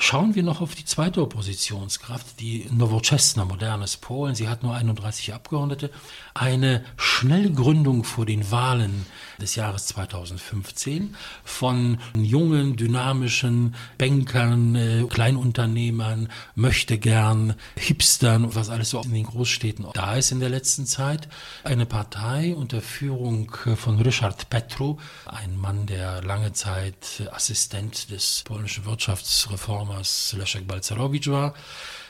Schauen 0.03 0.35
wir 0.35 0.43
noch 0.43 0.63
auf 0.63 0.75
die 0.75 0.87
zweite 0.87 1.21
Oppositionskraft, 1.21 2.41
die 2.41 2.67
Nowoczesna, 2.71 3.45
modernes 3.45 3.99
Polen. 3.99 4.35
Sie 4.35 4.49
hat 4.49 4.63
nur 4.63 4.75
31 4.75 5.35
Abgeordnete. 5.35 5.91
Eine 6.33 6.83
Schnellgründung 6.97 8.05
vor 8.05 8.25
den 8.25 8.51
Wahlen 8.51 9.05
des 9.43 9.57
Jahres 9.57 9.89
2015 9.89 11.15
von 11.45 11.99
jungen, 12.15 12.77
dynamischen 12.77 13.75
Bankern, 13.99 14.75
äh, 14.75 15.05
Kleinunternehmern, 15.07 16.31
möchte 16.55 16.97
gern 16.97 17.55
Hipstern, 17.77 18.55
was 18.55 18.71
alles 18.71 18.91
so 18.91 19.03
in 19.03 19.13
den 19.13 19.27
Großstädten 19.27 19.87
da 19.93 20.17
ist 20.17 20.33
in 20.33 20.41
der 20.41 20.49
letzten 20.49 20.87
Zeit. 20.87 21.29
Eine 21.63 21.85
Partei 21.85 22.55
unter 22.55 22.81
Führung 22.81 23.53
von 23.77 24.01
Ryszard 24.01 24.49
Petru, 24.49 24.97
ein 25.27 25.59
Mann, 25.59 25.85
der 25.85 26.23
lange 26.23 26.55
Zeit 26.55 27.29
Assistent 27.33 28.11
des 28.11 28.43
polnischen 28.47 28.87
Wirtschaftsreformers 28.87 29.90
Leszek 29.99 30.67
Balcerowicz 30.67 31.27
war. 31.29 31.55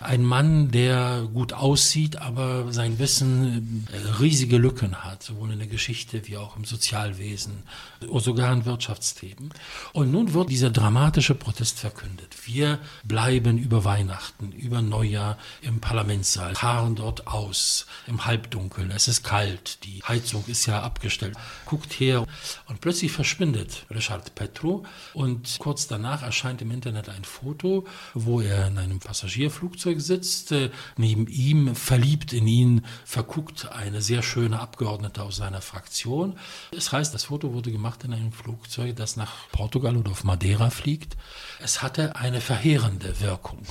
Ein 0.00 0.24
Mann, 0.24 0.70
der 0.70 1.28
gut 1.32 1.52
aussieht, 1.52 2.16
aber 2.16 2.72
sein 2.72 2.98
Wissen 2.98 3.86
äh, 3.92 4.18
riesige 4.18 4.56
Lücken 4.56 5.04
hat, 5.04 5.22
sowohl 5.22 5.52
in 5.52 5.58
der 5.58 5.68
Geschichte 5.68 6.26
wie 6.26 6.38
auch 6.38 6.56
im 6.56 6.64
Sozialwesen 6.64 7.64
oder 8.08 8.20
sogar 8.20 8.50
in 8.54 8.64
Wirtschaftsthemen. 8.64 9.52
Und 9.92 10.10
nun 10.10 10.32
wird 10.32 10.48
dieser 10.48 10.70
dramatische 10.70 11.34
Protest 11.34 11.78
verkündet. 11.78 12.34
Wir 12.46 12.78
bleiben 13.04 13.58
über 13.58 13.84
Weihnachten, 13.84 14.52
über 14.52 14.80
Neujahr 14.80 15.36
im 15.60 15.80
Parlamentssaal, 15.80 16.54
fahren 16.54 16.94
dort 16.94 17.26
aus 17.26 17.86
im 18.06 18.24
Halbdunkeln. 18.24 18.90
Es 18.90 19.06
ist 19.06 19.22
kalt, 19.22 19.84
die 19.84 20.02
Heizung 20.08 20.44
ist 20.46 20.64
ja 20.64 20.80
abgestellt. 20.82 21.36
Guckt 21.66 21.92
her 22.00 22.26
und 22.68 22.80
plötzlich 22.80 23.12
verschwindet 23.12 23.84
Richard 23.90 24.34
Petro 24.34 24.84
und 25.12 25.56
kurz 25.58 25.86
danach 25.86 26.22
erscheint 26.22 26.62
im 26.62 26.70
Internet 26.70 27.10
ein 27.10 27.24
Foto, 27.24 27.69
wo 28.14 28.40
er 28.40 28.68
in 28.68 28.78
einem 28.78 28.98
Passagierflugzeug 28.98 29.60
Flugzeug 29.60 30.00
sitzt, 30.00 30.52
äh, 30.52 30.70
neben 30.96 31.26
ihm 31.26 31.74
verliebt 31.74 32.32
in 32.32 32.46
ihn, 32.46 32.86
verguckt 33.04 33.70
eine 33.72 34.02
sehr 34.02 34.22
schöne 34.22 34.58
Abgeordnete 34.58 35.22
aus 35.22 35.36
seiner 35.36 35.60
Fraktion. 35.60 36.38
Es 36.76 36.92
heißt, 36.92 37.14
das 37.14 37.24
Foto 37.24 37.52
wurde 37.52 37.70
gemacht 37.70 38.04
in 38.04 38.12
einem 38.12 38.32
Flugzeug, 38.32 38.96
das 38.96 39.16
nach 39.16 39.32
Portugal 39.52 39.96
oder 39.96 40.10
auf 40.10 40.24
Madeira 40.24 40.70
fliegt. 40.70 41.16
Es 41.62 41.82
hatte 41.82 42.16
eine 42.16 42.40
verheerende 42.40 43.20
Wirkung. 43.20 43.62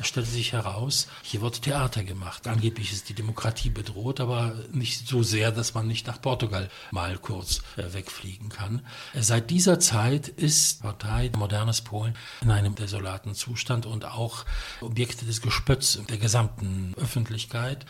Es 0.00 0.06
stellte 0.06 0.30
sich 0.30 0.54
heraus, 0.54 1.08
hier 1.22 1.42
wird 1.42 1.60
Theater 1.60 2.02
gemacht. 2.02 2.46
Angeblich 2.46 2.90
ist 2.90 3.10
die 3.10 3.14
Demokratie 3.14 3.68
bedroht, 3.68 4.18
aber 4.18 4.54
nicht 4.72 5.06
so 5.06 5.22
sehr, 5.22 5.52
dass 5.52 5.74
man 5.74 5.86
nicht 5.86 6.06
nach 6.06 6.22
Portugal 6.22 6.70
mal 6.90 7.18
kurz 7.18 7.60
äh, 7.76 7.92
wegfliegen 7.92 8.48
kann. 8.48 8.80
Seit 9.14 9.50
dieser 9.50 9.78
Zeit 9.78 10.28
ist 10.28 10.80
Partei 10.80 11.30
Modernes 11.36 11.82
Polen 11.82 12.14
in 12.40 12.50
einem 12.50 12.74
desolaten 12.74 13.34
Zustand 13.34 13.84
und 13.84 14.06
auch 14.06 14.46
Objekte 14.80 15.26
des 15.26 15.42
Gespötz 15.42 16.00
der 16.08 16.16
gesamten 16.16 16.94
Öffentlichkeit. 16.96 17.84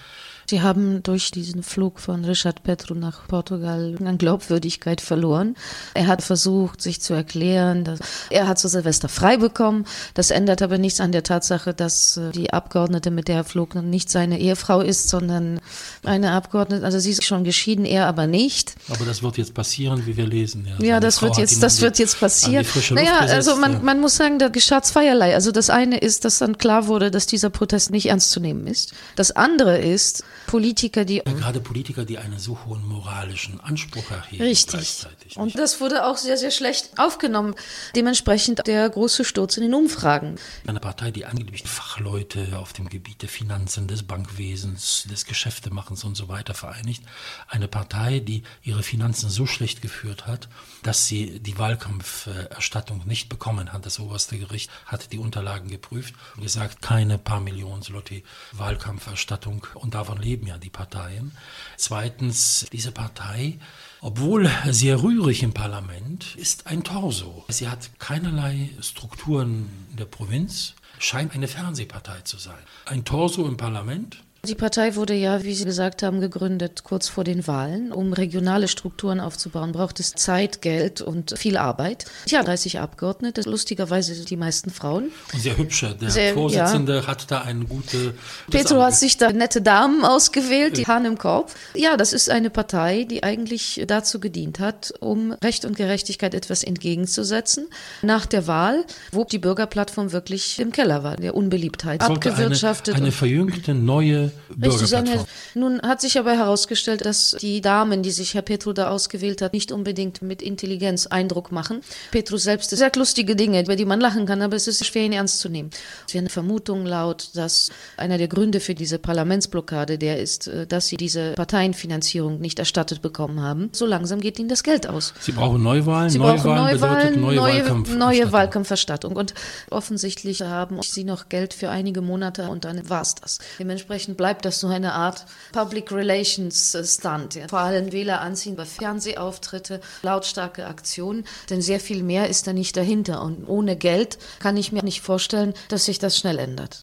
Sie 0.50 0.62
haben 0.62 1.04
durch 1.04 1.30
diesen 1.30 1.62
Flug 1.62 2.00
von 2.00 2.24
Richard 2.24 2.64
Petru 2.64 2.94
nach 2.94 3.28
Portugal 3.28 3.94
an 4.04 4.18
Glaubwürdigkeit 4.18 5.00
verloren. 5.00 5.54
Er 5.94 6.08
hat 6.08 6.22
versucht, 6.22 6.82
sich 6.82 7.00
zu 7.00 7.14
erklären, 7.14 7.84
dass 7.84 8.00
er 8.30 8.48
hat 8.48 8.58
zu 8.58 8.66
Silvester 8.66 9.08
frei 9.08 9.36
bekommen. 9.36 9.84
Das 10.14 10.32
ändert 10.32 10.60
aber 10.60 10.76
nichts 10.76 11.00
an 11.00 11.12
der 11.12 11.22
Tatsache, 11.22 11.72
dass 11.72 12.16
äh, 12.16 12.32
die 12.32 12.52
Abgeordnete, 12.52 13.12
mit 13.12 13.28
der 13.28 13.36
er 13.36 13.44
flog, 13.44 13.76
nicht 13.76 14.10
seine 14.10 14.40
Ehefrau 14.40 14.80
ist, 14.80 15.08
sondern 15.08 15.60
eine 16.02 16.32
Abgeordnete, 16.32 16.84
also 16.84 16.98
sie 16.98 17.12
ist 17.12 17.24
schon 17.24 17.44
geschieden, 17.44 17.84
er 17.84 18.08
aber 18.08 18.26
nicht. 18.26 18.74
Aber 18.88 19.04
das 19.04 19.22
wird 19.22 19.38
jetzt 19.38 19.54
passieren, 19.54 20.04
wie 20.04 20.16
wir 20.16 20.26
lesen. 20.26 20.66
Ja, 20.80 20.84
ja 20.84 21.00
das 21.00 21.22
wird 21.22 21.38
jetzt, 21.38 21.62
das 21.62 21.80
wird 21.80 22.00
jetzt 22.00 22.18
passieren. 22.18 22.66
Naja, 22.90 23.20
gesetzt, 23.20 23.34
also 23.34 23.54
man, 23.54 23.74
ja. 23.74 23.78
man 23.78 24.00
muss 24.00 24.16
sagen, 24.16 24.40
da 24.40 24.48
geschah 24.48 24.82
zweierlei. 24.82 25.32
Also 25.32 25.52
das 25.52 25.70
eine 25.70 25.98
ist, 25.98 26.24
dass 26.24 26.38
dann 26.38 26.58
klar 26.58 26.88
wurde, 26.88 27.12
dass 27.12 27.26
dieser 27.26 27.50
Protest 27.50 27.92
nicht 27.92 28.06
ernst 28.06 28.32
zu 28.32 28.40
nehmen 28.40 28.66
ist. 28.66 28.94
Das 29.14 29.30
andere 29.30 29.78
ist, 29.78 30.24
Politiker, 30.46 31.04
die. 31.04 31.22
Ja, 31.24 31.32
gerade 31.32 31.60
Politiker, 31.60 32.04
die 32.04 32.18
einen 32.18 32.38
so 32.38 32.58
hohen 32.64 32.86
moralischen 32.86 33.60
Anspruch 33.60 34.10
erheben. 34.10 34.42
Richtig. 34.42 35.06
Und 35.36 35.58
das 35.58 35.80
wurde 35.80 36.06
auch 36.06 36.16
sehr, 36.16 36.36
sehr 36.36 36.50
schlecht 36.50 36.98
aufgenommen. 36.98 37.54
Dementsprechend 37.94 38.66
der 38.66 38.88
große 38.88 39.24
Sturz 39.24 39.56
in 39.56 39.62
den 39.62 39.74
Umfragen. 39.74 40.36
Eine 40.66 40.80
Partei, 40.80 41.10
die 41.10 41.24
angeblich 41.24 41.62
Fachleute 41.62 42.58
auf 42.58 42.72
dem 42.72 42.88
Gebiet 42.88 43.22
der 43.22 43.28
Finanzen, 43.28 43.86
des 43.86 44.02
Bankwesens, 44.02 45.06
des 45.10 45.24
Geschäftemachens 45.24 46.04
und 46.04 46.16
so 46.16 46.28
weiter 46.28 46.54
vereinigt. 46.54 47.02
Eine 47.48 47.68
Partei, 47.68 48.20
die 48.20 48.42
ihre 48.62 48.82
Finanzen 48.82 49.30
so 49.30 49.46
schlecht 49.46 49.82
geführt 49.82 50.26
hat, 50.26 50.48
dass 50.82 51.06
sie 51.06 51.38
die 51.40 51.58
Wahlkampferstattung 51.58 53.02
nicht 53.06 53.28
bekommen 53.28 53.72
hat. 53.72 53.86
Das 53.86 54.00
oberste 54.00 54.38
Gericht 54.38 54.70
hat 54.86 55.12
die 55.12 55.18
Unterlagen 55.18 55.68
geprüft 55.68 56.14
und 56.36 56.42
gesagt, 56.42 56.82
keine 56.82 57.18
paar 57.18 57.40
Millionen 57.40 57.82
Slotti 57.82 58.24
Wahlkampferstattung 58.52 59.66
und 59.74 59.94
davon 59.94 60.18
leben 60.18 60.29
leben 60.30 60.46
ja 60.46 60.58
die 60.58 60.70
Parteien. 60.70 61.32
Zweitens, 61.76 62.66
diese 62.72 62.92
Partei, 62.92 63.58
obwohl 64.00 64.48
sehr 64.66 65.02
rührig 65.02 65.42
im 65.42 65.52
Parlament, 65.52 66.36
ist 66.36 66.68
ein 66.68 66.84
Torso. 66.84 67.44
Sie 67.48 67.68
hat 67.68 67.98
keinerlei 67.98 68.70
Strukturen 68.80 69.68
in 69.90 69.96
der 69.96 70.04
Provinz, 70.04 70.74
scheint 70.98 71.34
eine 71.34 71.48
Fernsehpartei 71.48 72.20
zu 72.20 72.38
sein. 72.38 72.62
Ein 72.84 73.04
Torso 73.04 73.46
im 73.48 73.56
Parlament, 73.56 74.22
die 74.46 74.54
Partei 74.54 74.96
wurde 74.96 75.12
ja, 75.12 75.44
wie 75.44 75.54
Sie 75.54 75.66
gesagt 75.66 76.02
haben, 76.02 76.20
gegründet 76.20 76.82
kurz 76.82 77.08
vor 77.08 77.24
den 77.24 77.46
Wahlen. 77.46 77.92
Um 77.92 78.14
regionale 78.14 78.68
Strukturen 78.68 79.20
aufzubauen, 79.20 79.72
braucht 79.72 80.00
es 80.00 80.14
Zeit, 80.14 80.62
Geld 80.62 81.02
und 81.02 81.38
viel 81.38 81.58
Arbeit. 81.58 82.06
Ja, 82.26 82.42
30 82.42 82.80
Abgeordnete, 82.80 83.42
lustigerweise 83.42 84.24
die 84.24 84.36
meisten 84.36 84.70
Frauen. 84.70 85.10
Und 85.34 85.42
sehr 85.42 85.58
hübsche. 85.58 85.94
Der 86.00 86.10
sehr, 86.10 86.32
Vorsitzende 86.32 86.96
ja. 86.96 87.06
hat 87.06 87.30
da 87.30 87.42
eine 87.42 87.66
gute. 87.66 88.14
Petro 88.50 88.80
hat 88.82 88.94
sich 88.94 89.18
da 89.18 89.30
nette 89.30 89.60
Damen 89.60 90.04
ausgewählt, 90.04 90.78
die 90.78 90.86
Hahn 90.86 91.04
im 91.04 91.18
Korb. 91.18 91.52
Ja, 91.74 91.98
das 91.98 92.14
ist 92.14 92.30
eine 92.30 92.48
Partei, 92.48 93.04
die 93.04 93.22
eigentlich 93.22 93.82
dazu 93.86 94.20
gedient 94.20 94.58
hat, 94.58 94.94
um 95.00 95.32
Recht 95.44 95.66
und 95.66 95.76
Gerechtigkeit 95.76 96.34
etwas 96.34 96.64
entgegenzusetzen. 96.64 97.68
Nach 98.00 98.24
der 98.24 98.46
Wahl, 98.46 98.86
wo 99.12 99.24
die 99.24 99.38
Bürgerplattform 99.38 100.12
wirklich 100.12 100.58
im 100.58 100.72
Keller 100.72 101.04
war, 101.04 101.16
der 101.16 101.34
Unbeliebtheit 101.34 102.00
abgewirtschaftet. 102.00 102.94
Eine, 102.94 103.04
eine 103.04 103.12
verjüngte 103.12 103.74
neue 103.74 104.29
Bürgerplattform. 104.54 105.26
Nun 105.54 105.82
hat 105.82 106.00
sich 106.00 106.18
aber 106.18 106.32
herausgestellt, 106.32 107.04
dass 107.04 107.36
die 107.40 107.60
Damen, 107.60 108.02
die 108.02 108.10
sich 108.10 108.34
Herr 108.34 108.42
Petru 108.42 108.72
da 108.72 108.90
ausgewählt 108.90 109.42
hat, 109.42 109.52
nicht 109.52 109.72
unbedingt 109.72 110.22
mit 110.22 110.42
Intelligenz 110.42 111.06
Eindruck 111.06 111.52
machen. 111.52 111.80
Petru 112.10 112.36
selbst 112.36 112.70
sagt 112.70 112.96
lustige 112.96 113.36
Dinge, 113.36 113.62
über 113.62 113.76
die 113.76 113.84
man 113.84 114.00
lachen 114.00 114.26
kann, 114.26 114.42
aber 114.42 114.56
es 114.56 114.66
ist 114.66 114.84
schwer, 114.84 115.04
ihn 115.04 115.12
ernst 115.12 115.40
zu 115.40 115.48
nehmen. 115.48 115.70
Es 116.06 116.14
wird 116.14 116.22
eine 116.22 116.30
Vermutung 116.30 116.86
laut, 116.86 117.30
dass 117.34 117.70
einer 117.96 118.18
der 118.18 118.28
Gründe 118.28 118.60
für 118.60 118.74
diese 118.74 118.98
Parlamentsblockade 118.98 119.98
der 119.98 120.20
ist, 120.20 120.48
äh, 120.48 120.66
dass 120.66 120.88
sie 120.88 120.96
diese 120.96 121.32
Parteienfinanzierung 121.32 122.40
nicht 122.40 122.58
erstattet 122.58 123.02
bekommen 123.02 123.40
haben. 123.40 123.70
So 123.72 123.86
langsam 123.86 124.20
geht 124.20 124.38
ihnen 124.38 124.48
das 124.48 124.62
Geld 124.62 124.88
aus. 124.88 125.14
Sie 125.20 125.32
brauchen 125.32 125.62
Neuwahlen. 125.62 126.10
Sie 126.10 126.18
Neuwahlen 126.18 126.42
brauchen 126.42 126.56
Neuwahlen, 126.56 127.20
neue, 127.20 127.36
neue, 127.36 127.52
Wahlkampf 127.60 127.94
neue 127.94 128.32
Wahlkampferstattung. 128.32 129.16
Und 129.16 129.34
offensichtlich 129.70 130.42
haben 130.42 130.80
sie 130.82 131.04
noch 131.04 131.28
Geld 131.28 131.54
für 131.54 131.70
einige 131.70 132.00
Monate 132.00 132.48
und 132.48 132.64
dann 132.64 132.88
war 132.88 133.02
es 133.02 133.14
das. 133.14 133.38
Dementsprechend 133.58 134.16
bleibt 134.20 134.44
das 134.44 134.60
so 134.60 134.68
eine 134.68 134.92
Art 134.92 135.24
Public 135.50 135.90
Relations 135.90 136.76
Stunt. 136.84 137.36
Ja. 137.36 137.48
Vor 137.48 137.60
allem 137.60 137.90
Wähler 137.90 138.20
anziehen 138.20 138.54
bei 138.54 138.66
Fernsehauftritte, 138.66 139.80
lautstarke 140.02 140.66
Aktionen, 140.66 141.24
denn 141.48 141.62
sehr 141.62 141.80
viel 141.80 142.02
mehr 142.02 142.28
ist 142.28 142.46
da 142.46 142.52
nicht 142.52 142.76
dahinter. 142.76 143.22
Und 143.22 143.48
ohne 143.48 143.76
Geld 143.76 144.18
kann 144.38 144.58
ich 144.58 144.72
mir 144.72 144.82
nicht 144.82 145.00
vorstellen, 145.00 145.54
dass 145.70 145.86
sich 145.86 145.98
das 145.98 146.18
schnell 146.18 146.38
ändert. 146.38 146.82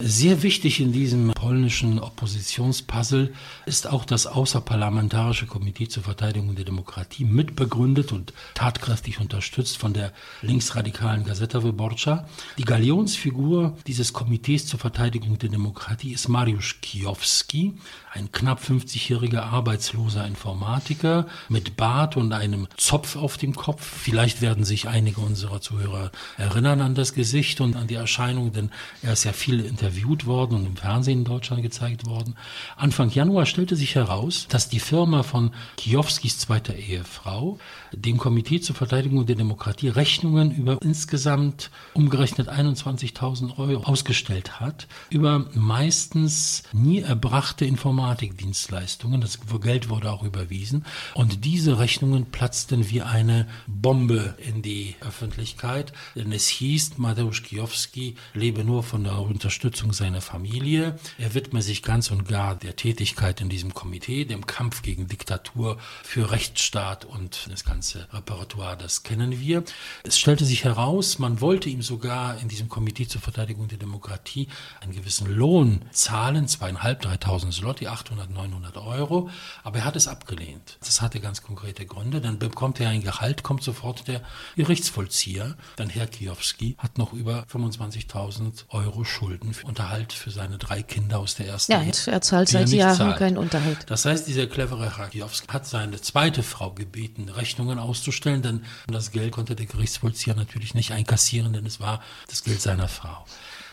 Sehr 0.00 0.44
wichtig 0.44 0.78
in 0.78 0.92
diesem 0.92 1.32
polnischen 1.32 1.98
Oppositionspuzzle 1.98 3.32
ist 3.66 3.88
auch 3.88 4.04
das 4.04 4.28
Außerparlamentarische 4.28 5.46
Komitee 5.46 5.88
zur 5.88 6.04
Verteidigung 6.04 6.54
der 6.54 6.64
Demokratie, 6.64 7.24
mitbegründet 7.24 8.12
und 8.12 8.32
tatkräftig 8.54 9.18
unterstützt 9.18 9.76
von 9.76 9.94
der 9.94 10.12
linksradikalen 10.40 11.24
Gazeta 11.24 11.64
Wyborcza. 11.64 12.28
Die 12.58 12.64
Galionsfigur 12.64 13.76
dieses 13.88 14.12
Komitees 14.12 14.66
zur 14.66 14.78
Verteidigung 14.78 15.36
der 15.38 15.48
Demokratie 15.48 16.12
ist 16.12 16.28
Mariusz 16.28 16.76
Kijowski, 16.80 17.74
ein 18.12 18.30
knapp 18.30 18.62
50-jähriger 18.62 19.42
arbeitsloser 19.42 20.24
Informatiker 20.26 21.26
mit 21.48 21.76
Bart 21.76 22.16
und 22.16 22.32
einem 22.32 22.68
Zopf 22.76 23.16
auf 23.16 23.36
dem 23.36 23.56
Kopf. 23.56 23.84
Vielleicht 23.84 24.42
werden 24.42 24.64
sich 24.64 24.86
einige 24.86 25.20
unserer 25.20 25.60
Zuhörer 25.60 26.12
erinnern 26.36 26.82
an 26.82 26.94
das 26.94 27.14
Gesicht 27.14 27.60
und 27.60 27.74
an 27.74 27.88
die 27.88 27.96
Erscheinung, 27.96 28.52
denn 28.52 28.70
er 29.02 29.14
ist 29.14 29.24
ja 29.24 29.32
viel 29.32 29.64
interviewt 29.88 30.26
worden 30.26 30.54
und 30.54 30.66
im 30.66 30.76
Fernsehen 30.76 31.20
in 31.20 31.24
Deutschland 31.24 31.62
gezeigt 31.62 32.06
worden. 32.06 32.34
Anfang 32.76 33.10
Januar 33.10 33.46
stellte 33.46 33.74
sich 33.74 33.94
heraus, 33.94 34.46
dass 34.48 34.68
die 34.68 34.80
Firma 34.80 35.22
von 35.22 35.52
Kijowskis 35.76 36.38
zweiter 36.38 36.74
Ehefrau 36.74 37.58
dem 37.92 38.18
Komitee 38.18 38.60
zur 38.60 38.76
Verteidigung 38.76 39.24
der 39.24 39.36
Demokratie 39.36 39.88
Rechnungen 39.88 40.50
über 40.54 40.78
insgesamt 40.82 41.70
umgerechnet 41.94 42.50
21.000 42.50 43.58
Euro 43.58 43.84
ausgestellt 43.84 44.60
hat, 44.60 44.88
über 45.08 45.46
meistens 45.54 46.64
nie 46.72 47.00
erbrachte 47.00 47.64
Informatikdienstleistungen. 47.64 49.20
Das 49.20 49.38
Geld 49.62 49.88
wurde 49.88 50.12
auch 50.12 50.22
überwiesen. 50.22 50.84
Und 51.14 51.44
diese 51.44 51.78
Rechnungen 51.78 52.26
platzten 52.26 52.90
wie 52.90 53.02
eine 53.02 53.46
Bombe 53.66 54.36
in 54.38 54.60
die 54.62 54.96
Öffentlichkeit, 55.00 55.92
denn 56.14 56.32
es 56.32 56.48
hieß, 56.48 56.98
Mateusz 56.98 57.42
Kijowski 57.42 58.16
lebe 58.34 58.64
nur 58.64 58.82
von 58.82 59.04
der 59.04 59.18
Unterstützung 59.18 59.77
seiner 59.92 60.20
Familie. 60.20 60.98
Er 61.18 61.34
widme 61.34 61.62
sich 61.62 61.82
ganz 61.82 62.10
und 62.10 62.28
gar 62.28 62.54
der 62.54 62.76
Tätigkeit 62.76 63.40
in 63.40 63.48
diesem 63.48 63.74
Komitee, 63.74 64.24
dem 64.24 64.46
Kampf 64.46 64.82
gegen 64.82 65.08
Diktatur, 65.08 65.78
für 66.02 66.30
Rechtsstaat 66.30 67.04
und 67.04 67.48
das 67.50 67.64
ganze 67.64 68.06
Repertoire, 68.12 68.76
das 68.76 69.02
kennen 69.02 69.40
wir. 69.40 69.64
Es 70.02 70.18
stellte 70.18 70.44
sich 70.44 70.64
heraus, 70.64 71.18
man 71.18 71.40
wollte 71.40 71.68
ihm 71.68 71.82
sogar 71.82 72.40
in 72.40 72.48
diesem 72.48 72.68
Komitee 72.68 73.06
zur 73.06 73.20
Verteidigung 73.20 73.68
der 73.68 73.78
Demokratie 73.78 74.48
einen 74.80 74.92
gewissen 74.92 75.32
Lohn 75.32 75.82
zahlen, 75.92 76.48
zweieinhalb, 76.48 77.00
dreitausend 77.02 77.54
Slotty, 77.54 77.86
800, 77.86 78.30
900 78.30 78.76
Euro, 78.78 79.30
aber 79.62 79.78
er 79.78 79.84
hat 79.84 79.96
es 79.96 80.08
abgelehnt. 80.08 80.78
Das 80.80 81.00
hatte 81.00 81.20
ganz 81.20 81.42
konkrete 81.42 81.86
Gründe. 81.86 82.20
Dann 82.20 82.38
bekommt 82.38 82.80
er 82.80 82.90
ein 82.90 83.02
Gehalt, 83.02 83.42
kommt 83.42 83.62
sofort 83.62 84.08
der 84.08 84.22
Gerichtsvollzieher, 84.56 85.56
dann 85.76 85.88
Herr 85.88 86.06
Kiowski, 86.06 86.76
hat 86.78 86.98
noch 86.98 87.12
über 87.12 87.44
25.000 87.52 88.64
Euro 88.70 89.04
Schulden 89.04 89.54
für 89.54 89.67
Unterhalt 89.68 90.12
für 90.12 90.30
seine 90.30 90.58
drei 90.58 90.82
Kinder 90.82 91.18
aus 91.18 91.34
der 91.34 91.46
ersten 91.46 91.72
Ja, 91.72 91.82
Ehe, 91.82 91.92
er 92.06 92.20
zahlt 92.20 92.48
seit 92.48 92.68
Jahren 92.70 92.96
zahlt. 92.96 93.18
keinen 93.18 93.36
Unterhalt. 93.36 93.78
Das 93.86 94.04
heißt, 94.04 94.26
dieser 94.26 94.46
clevere 94.46 94.98
Rakiowski 94.98 95.46
hat 95.48 95.66
seine 95.66 96.00
zweite 96.00 96.42
Frau 96.42 96.72
gebeten, 96.72 97.28
Rechnungen 97.28 97.78
auszustellen, 97.78 98.42
denn 98.42 98.64
das 98.86 99.10
Geld 99.12 99.32
konnte 99.32 99.54
der 99.54 99.66
Gerichtsvollzieher 99.66 100.34
natürlich 100.34 100.74
nicht 100.74 100.92
einkassieren, 100.92 101.52
denn 101.52 101.66
es 101.66 101.80
war 101.80 102.00
das 102.28 102.42
Geld 102.42 102.60
seiner 102.62 102.88
Frau. 102.88 103.24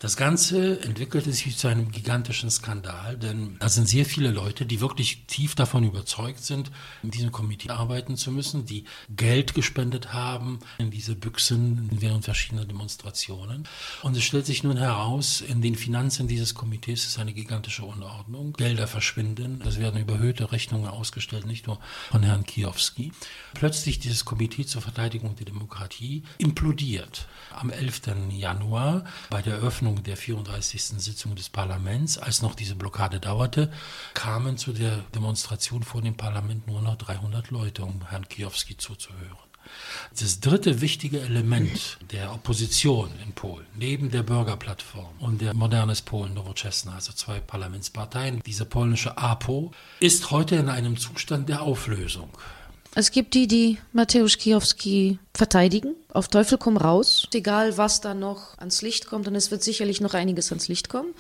Das 0.06 0.18
Ganze 0.18 0.84
entwickelte 0.84 1.34
sich 1.34 1.58
zu 1.58 1.68
einem 1.68 1.90
gigantischen 1.90 2.52
Skandal, 2.52 3.18
denn 3.18 3.58
da 3.58 3.70
sind 3.70 3.90
sehr 3.90 4.06
viele 4.06 4.30
Leute, 4.30 4.68
die 4.68 4.80
wirklich 4.80 5.26
tief 5.26 5.56
davon 5.56 5.84
überzeugt 5.84 6.44
sind, 6.44 6.70
in 7.02 7.10
diesem 7.10 7.32
Komitee 7.32 7.72
arbeiten 7.72 8.16
zu 8.16 8.32
müssen, 8.32 8.68
die 8.68 8.84
Geld 9.10 9.56
gespendet 9.56 10.14
haben 10.14 10.60
in 10.78 10.92
diese 10.92 11.16
Büchsen 11.16 11.90
während 11.92 12.24
verschiedener 12.24 12.66
Demonstrationen. 12.66 13.68
Und 14.04 14.16
es 14.16 14.24
stellt 14.24 14.46
sich 14.46 14.64
nun 14.64 14.78
heraus, 14.78 15.42
in 15.42 15.64
den 15.64 15.74
Finanzen 15.74 16.28
dieses 16.28 16.54
Komitees 16.54 17.08
ist 17.08 17.18
eine 17.18 17.34
gigantische 17.34 17.84
Unordnung. 17.84 18.54
Gelder 18.54 18.86
verschwinden, 18.86 19.64
es 19.66 19.80
werden 19.80 20.00
überhöhte 20.00 20.52
Rechnungen 20.52 20.88
ausgestellt, 20.88 21.48
nicht 21.48 21.66
nur 21.66 21.80
von 22.12 22.22
Herrn 22.22 22.46
Kiowski. 22.46 23.12
Plötzlich 23.56 23.98
dieses 23.98 24.24
Komitee 24.24 24.68
zur 24.68 24.84
Verteidigung 24.84 25.36
der 25.36 25.48
Demokratie 25.48 26.22
implodiert. 26.38 27.28
Am 27.50 27.72
11. 27.72 28.02
Januar 28.30 29.06
bei 29.32 29.42
der 29.42 29.56
Eröffnung 29.56 29.95
der 30.04 30.18
34. 30.18 30.82
Sitzung 30.82 31.36
des 31.36 31.50
Parlaments, 31.50 32.18
als 32.18 32.42
noch 32.42 32.56
diese 32.56 32.76
Blockade 32.76 33.20
dauerte, 33.20 33.72
kamen 34.14 34.58
zu 34.58 34.74
der 34.74 34.98
Demonstration 35.14 35.84
vor 35.84 36.02
dem 36.02 36.16
Parlament 36.16 36.68
nur 36.68 36.82
noch 36.82 36.96
300 36.96 37.52
Leute, 37.52 37.84
um 37.84 38.08
Herrn 38.10 38.28
Kiowski 38.28 38.78
zuzuhören. 38.78 39.46
Das 40.20 40.40
dritte 40.40 40.82
wichtige 40.82 41.22
Element 41.22 41.98
der 42.12 42.34
Opposition 42.34 43.10
in 43.26 43.34
Polen, 43.34 43.66
neben 43.76 44.12
der 44.12 44.24
Bürgerplattform 44.24 45.14
und 45.20 45.42
der 45.42 45.54
Modernes 45.54 46.02
Polen 46.02 46.34
Nowoczesna, 46.34 46.96
also 46.96 47.12
zwei 47.14 47.40
Parlamentsparteien, 47.40 48.42
diese 48.46 48.66
polnische 48.66 49.18
APO, 49.18 49.72
ist 50.00 50.32
heute 50.32 50.56
in 50.56 50.70
einem 50.70 50.98
Zustand 50.98 51.50
der 51.50 51.62
Auflösung. 51.62 52.30
Es 52.94 53.12
gibt 53.12 53.34
die, 53.34 53.48
die 53.48 53.78
Mateusz 53.92 54.38
Kijowski 54.38 55.20
verteidigen, 55.34 55.96
auf 56.16 56.28
Teufel 56.30 56.58
komm 56.58 56.78
raus, 56.78 57.28
egal 57.34 57.78
was 57.78 58.02
da 58.02 58.14
noch 58.14 58.58
ans 58.58 58.82
Licht 58.82 59.08
kommt, 59.08 59.28
und 59.28 59.36
es 59.36 59.52
wird 59.52 59.64
sicherlich 59.64 60.02
noch 60.02 60.14
einiges 60.14 60.52
ans 60.52 60.68
Licht 60.68 60.90
kommen. 60.90 61.14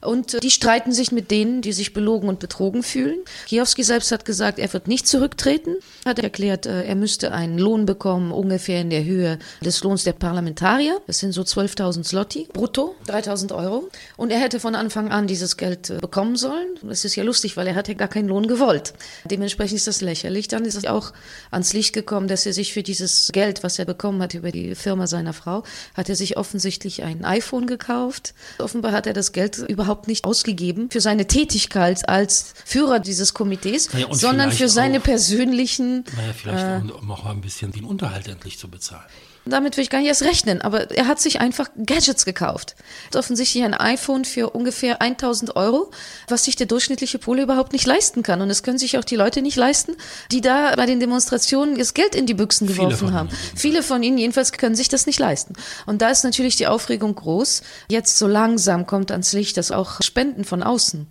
Und 0.00 0.34
äh, 0.34 0.40
die 0.40 0.50
streiten 0.50 0.92
sich 0.92 1.12
mit 1.12 1.30
denen, 1.30 1.62
die 1.62 1.72
sich 1.72 1.92
belogen 1.92 2.28
und 2.28 2.38
betrogen 2.38 2.82
fühlen. 2.82 3.18
Kijowski 3.46 3.82
selbst 3.82 4.12
hat 4.12 4.24
gesagt, 4.24 4.58
er 4.58 4.72
wird 4.72 4.88
nicht 4.88 5.06
zurücktreten, 5.06 5.76
hat 6.04 6.18
erklärt, 6.18 6.66
äh, 6.66 6.84
er 6.84 6.94
müsste 6.94 7.32
einen 7.32 7.58
Lohn 7.58 7.86
bekommen, 7.86 8.32
ungefähr 8.32 8.80
in 8.80 8.90
der 8.90 9.04
Höhe 9.04 9.38
des 9.60 9.82
Lohns 9.82 10.04
der 10.04 10.12
Parlamentarier. 10.12 11.00
Das 11.06 11.18
sind 11.18 11.32
so 11.32 11.42
12.000 11.42 12.02
Zloty 12.02 12.48
brutto, 12.52 12.94
3.000 13.06 13.54
Euro. 13.54 13.88
Und 14.16 14.30
er 14.30 14.38
hätte 14.38 14.60
von 14.60 14.74
Anfang 14.74 15.10
an 15.10 15.26
dieses 15.26 15.56
Geld 15.56 15.90
äh, 15.90 15.98
bekommen 15.98 16.36
sollen. 16.36 16.68
Das 16.82 17.04
ist 17.04 17.16
ja 17.16 17.24
lustig, 17.24 17.56
weil 17.56 17.66
er 17.66 17.74
hat 17.74 17.88
ja 17.88 17.94
gar 17.94 18.08
keinen 18.08 18.28
Lohn 18.28 18.46
gewollt. 18.46 18.94
Dementsprechend 19.24 19.76
ist 19.76 19.86
das 19.86 20.00
lächerlich. 20.00 20.48
Dann 20.48 20.64
ist 20.64 20.76
es 20.76 20.86
auch 20.86 21.12
ans 21.50 21.72
Licht 21.72 21.92
gekommen, 21.92 22.28
dass 22.28 22.46
er 22.46 22.52
sich 22.52 22.72
für 22.72 22.82
dieses 22.82 23.30
Geld, 23.32 23.62
was 23.62 23.78
er 23.78 23.84
bekommen 23.84 24.22
hat 24.22 24.34
über 24.38 24.50
die 24.52 24.74
Firma 24.74 25.06
seiner 25.06 25.32
Frau, 25.34 25.64
hat 25.94 26.08
er 26.08 26.16
sich 26.16 26.36
offensichtlich 26.36 27.02
ein 27.02 27.24
iPhone 27.24 27.66
gekauft. 27.66 28.34
Offenbar 28.58 28.92
hat 28.92 29.06
er 29.06 29.12
das 29.12 29.32
Geld 29.32 29.58
überhaupt 29.58 30.08
nicht 30.08 30.24
ausgegeben 30.24 30.88
für 30.90 31.00
seine 31.00 31.26
Tätigkeit 31.26 32.08
als 32.08 32.54
Führer 32.64 33.00
dieses 33.00 33.34
Komitees, 33.34 33.88
und 33.88 34.14
sondern 34.14 34.50
für 34.52 34.68
seine 34.68 34.98
auch- 34.98 35.02
persönlichen 35.02 36.04
Naja, 36.16 36.32
vielleicht 36.34 36.82
um, 36.84 36.90
um 36.90 37.10
auch 37.10 37.26
ein 37.26 37.40
bisschen 37.40 37.72
den 37.72 37.84
Unterhalt 37.84 38.28
endlich 38.28 38.58
zu 38.58 38.68
bezahlen. 38.68 39.04
Damit 39.50 39.76
will 39.76 39.82
ich 39.82 39.90
gar 39.90 39.98
nicht 39.98 40.08
erst 40.08 40.22
rechnen, 40.22 40.60
aber 40.60 40.90
er 40.90 41.06
hat 41.06 41.20
sich 41.20 41.40
einfach 41.40 41.68
Gadgets 41.84 42.24
gekauft. 42.24 42.76
Offensichtlich 43.14 43.64
ein 43.64 43.74
iPhone 43.74 44.24
für 44.24 44.50
ungefähr 44.50 45.00
1000 45.00 45.56
Euro, 45.56 45.90
was 46.28 46.44
sich 46.44 46.56
der 46.56 46.66
durchschnittliche 46.66 47.18
Pole 47.18 47.42
überhaupt 47.42 47.72
nicht 47.72 47.86
leisten 47.86 48.22
kann. 48.22 48.40
Und 48.40 48.50
es 48.50 48.62
können 48.62 48.78
sich 48.78 48.98
auch 48.98 49.04
die 49.04 49.16
Leute 49.16 49.42
nicht 49.42 49.56
leisten, 49.56 49.96
die 50.30 50.40
da 50.40 50.74
bei 50.76 50.86
den 50.86 51.00
Demonstrationen 51.00 51.78
das 51.78 51.94
Geld 51.94 52.14
in 52.14 52.26
die 52.26 52.34
Büchsen 52.34 52.66
geworfen 52.66 53.12
haben. 53.12 53.28
ihnen. 53.28 53.38
Viele 53.56 53.82
von 53.82 54.02
ihnen 54.02 54.18
jedenfalls 54.18 54.52
können 54.52 54.74
sich 54.74 54.88
das 54.88 55.06
nicht 55.06 55.18
leisten. 55.18 55.54
Und 55.86 56.02
da 56.02 56.10
ist 56.10 56.24
natürlich 56.24 56.56
die 56.56 56.66
Aufregung 56.66 57.14
groß. 57.14 57.62
Jetzt 57.88 58.18
so 58.18 58.26
langsam 58.26 58.86
kommt 58.86 59.10
ans 59.10 59.32
Licht, 59.32 59.56
dass 59.56 59.70
auch 59.70 60.02
Spenden 60.02 60.44
von 60.44 60.62
außen 60.62 61.06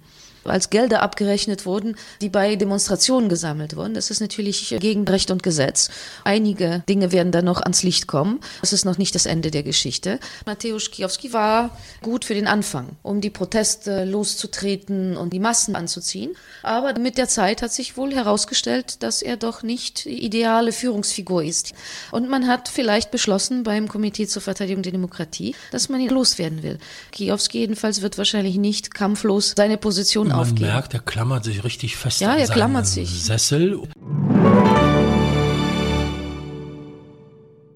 als 0.49 0.69
Gelder 0.69 1.01
abgerechnet 1.01 1.65
wurden, 1.65 1.95
die 2.21 2.29
bei 2.29 2.55
Demonstrationen 2.55 3.29
gesammelt 3.29 3.75
wurden. 3.75 3.93
Das 3.93 4.11
ist 4.11 4.19
natürlich 4.19 4.75
gegen 4.79 5.07
Recht 5.07 5.31
und 5.31 5.43
Gesetz. 5.43 5.89
Einige 6.23 6.83
Dinge 6.89 7.11
werden 7.11 7.31
da 7.31 7.41
noch 7.41 7.61
ans 7.61 7.83
Licht 7.83 8.07
kommen. 8.07 8.39
Das 8.61 8.73
ist 8.73 8.85
noch 8.85 8.97
nicht 8.97 9.15
das 9.15 9.25
Ende 9.25 9.51
der 9.51 9.63
Geschichte. 9.63 10.19
Mateusz 10.45 10.91
Kijowski 10.91 11.33
war 11.33 11.77
gut 12.01 12.25
für 12.25 12.33
den 12.33 12.47
Anfang, 12.47 12.89
um 13.03 13.21
die 13.21 13.29
Proteste 13.29 14.05
loszutreten 14.05 15.17
und 15.17 15.33
die 15.33 15.39
Massen 15.39 15.75
anzuziehen. 15.75 16.31
Aber 16.63 16.97
mit 16.99 17.17
der 17.17 17.27
Zeit 17.27 17.61
hat 17.61 17.71
sich 17.71 17.97
wohl 17.97 18.13
herausgestellt, 18.13 19.03
dass 19.03 19.21
er 19.21 19.37
doch 19.37 19.63
nicht 19.63 20.05
die 20.05 20.25
ideale 20.25 20.71
Führungsfigur 20.71 21.43
ist. 21.43 21.73
Und 22.11 22.29
man 22.29 22.47
hat 22.47 22.69
vielleicht 22.69 23.11
beschlossen 23.11 23.63
beim 23.63 23.87
Komitee 23.87 24.27
zur 24.27 24.41
Verteidigung 24.41 24.83
der 24.83 24.91
Demokratie, 24.91 25.55
dass 25.71 25.89
man 25.89 26.01
ihn 26.01 26.09
loswerden 26.09 26.63
will. 26.63 26.77
Kijowski 27.11 27.59
jedenfalls 27.59 28.01
wird 28.01 28.17
wahrscheinlich 28.17 28.57
nicht 28.57 28.93
kampflos 28.93 29.53
seine 29.55 29.77
Position 29.77 30.31
Man 30.37 30.45
aufgeben. 30.47 30.71
merkt, 30.71 30.93
er 30.93 30.99
klammert 31.01 31.43
sich 31.43 31.63
richtig 31.63 31.95
fest 31.97 32.21
Ja, 32.21 32.31
an 32.33 32.39
er 32.39 32.47
klammert 32.47 32.87
sich. 32.87 33.09
Sessel. 33.23 33.81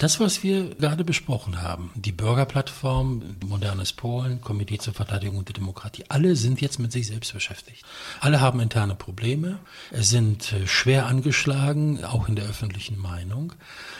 Das, 0.01 0.19
was 0.19 0.41
wir 0.41 0.73
gerade 0.77 1.03
besprochen 1.03 1.61
haben, 1.61 1.91
die 1.93 2.11
Bürgerplattform, 2.11 3.21
modernes 3.45 3.93
Polen, 3.93 4.41
Komitee 4.41 4.79
zur 4.79 4.95
Verteidigung 4.95 5.45
der 5.45 5.53
Demokratie, 5.53 6.05
alle 6.09 6.35
sind 6.35 6.59
jetzt 6.59 6.79
mit 6.79 6.91
sich 6.91 7.05
selbst 7.05 7.31
beschäftigt. 7.33 7.85
Alle 8.19 8.41
haben 8.41 8.59
interne 8.61 8.95
Probleme, 8.95 9.59
sind 9.91 10.53
äh, 10.53 10.65
schwer 10.65 11.05
angeschlagen, 11.05 12.03
auch 12.03 12.27
in 12.27 12.35
der 12.35 12.45
öffentlichen 12.45 12.97
Meinung. 12.97 13.53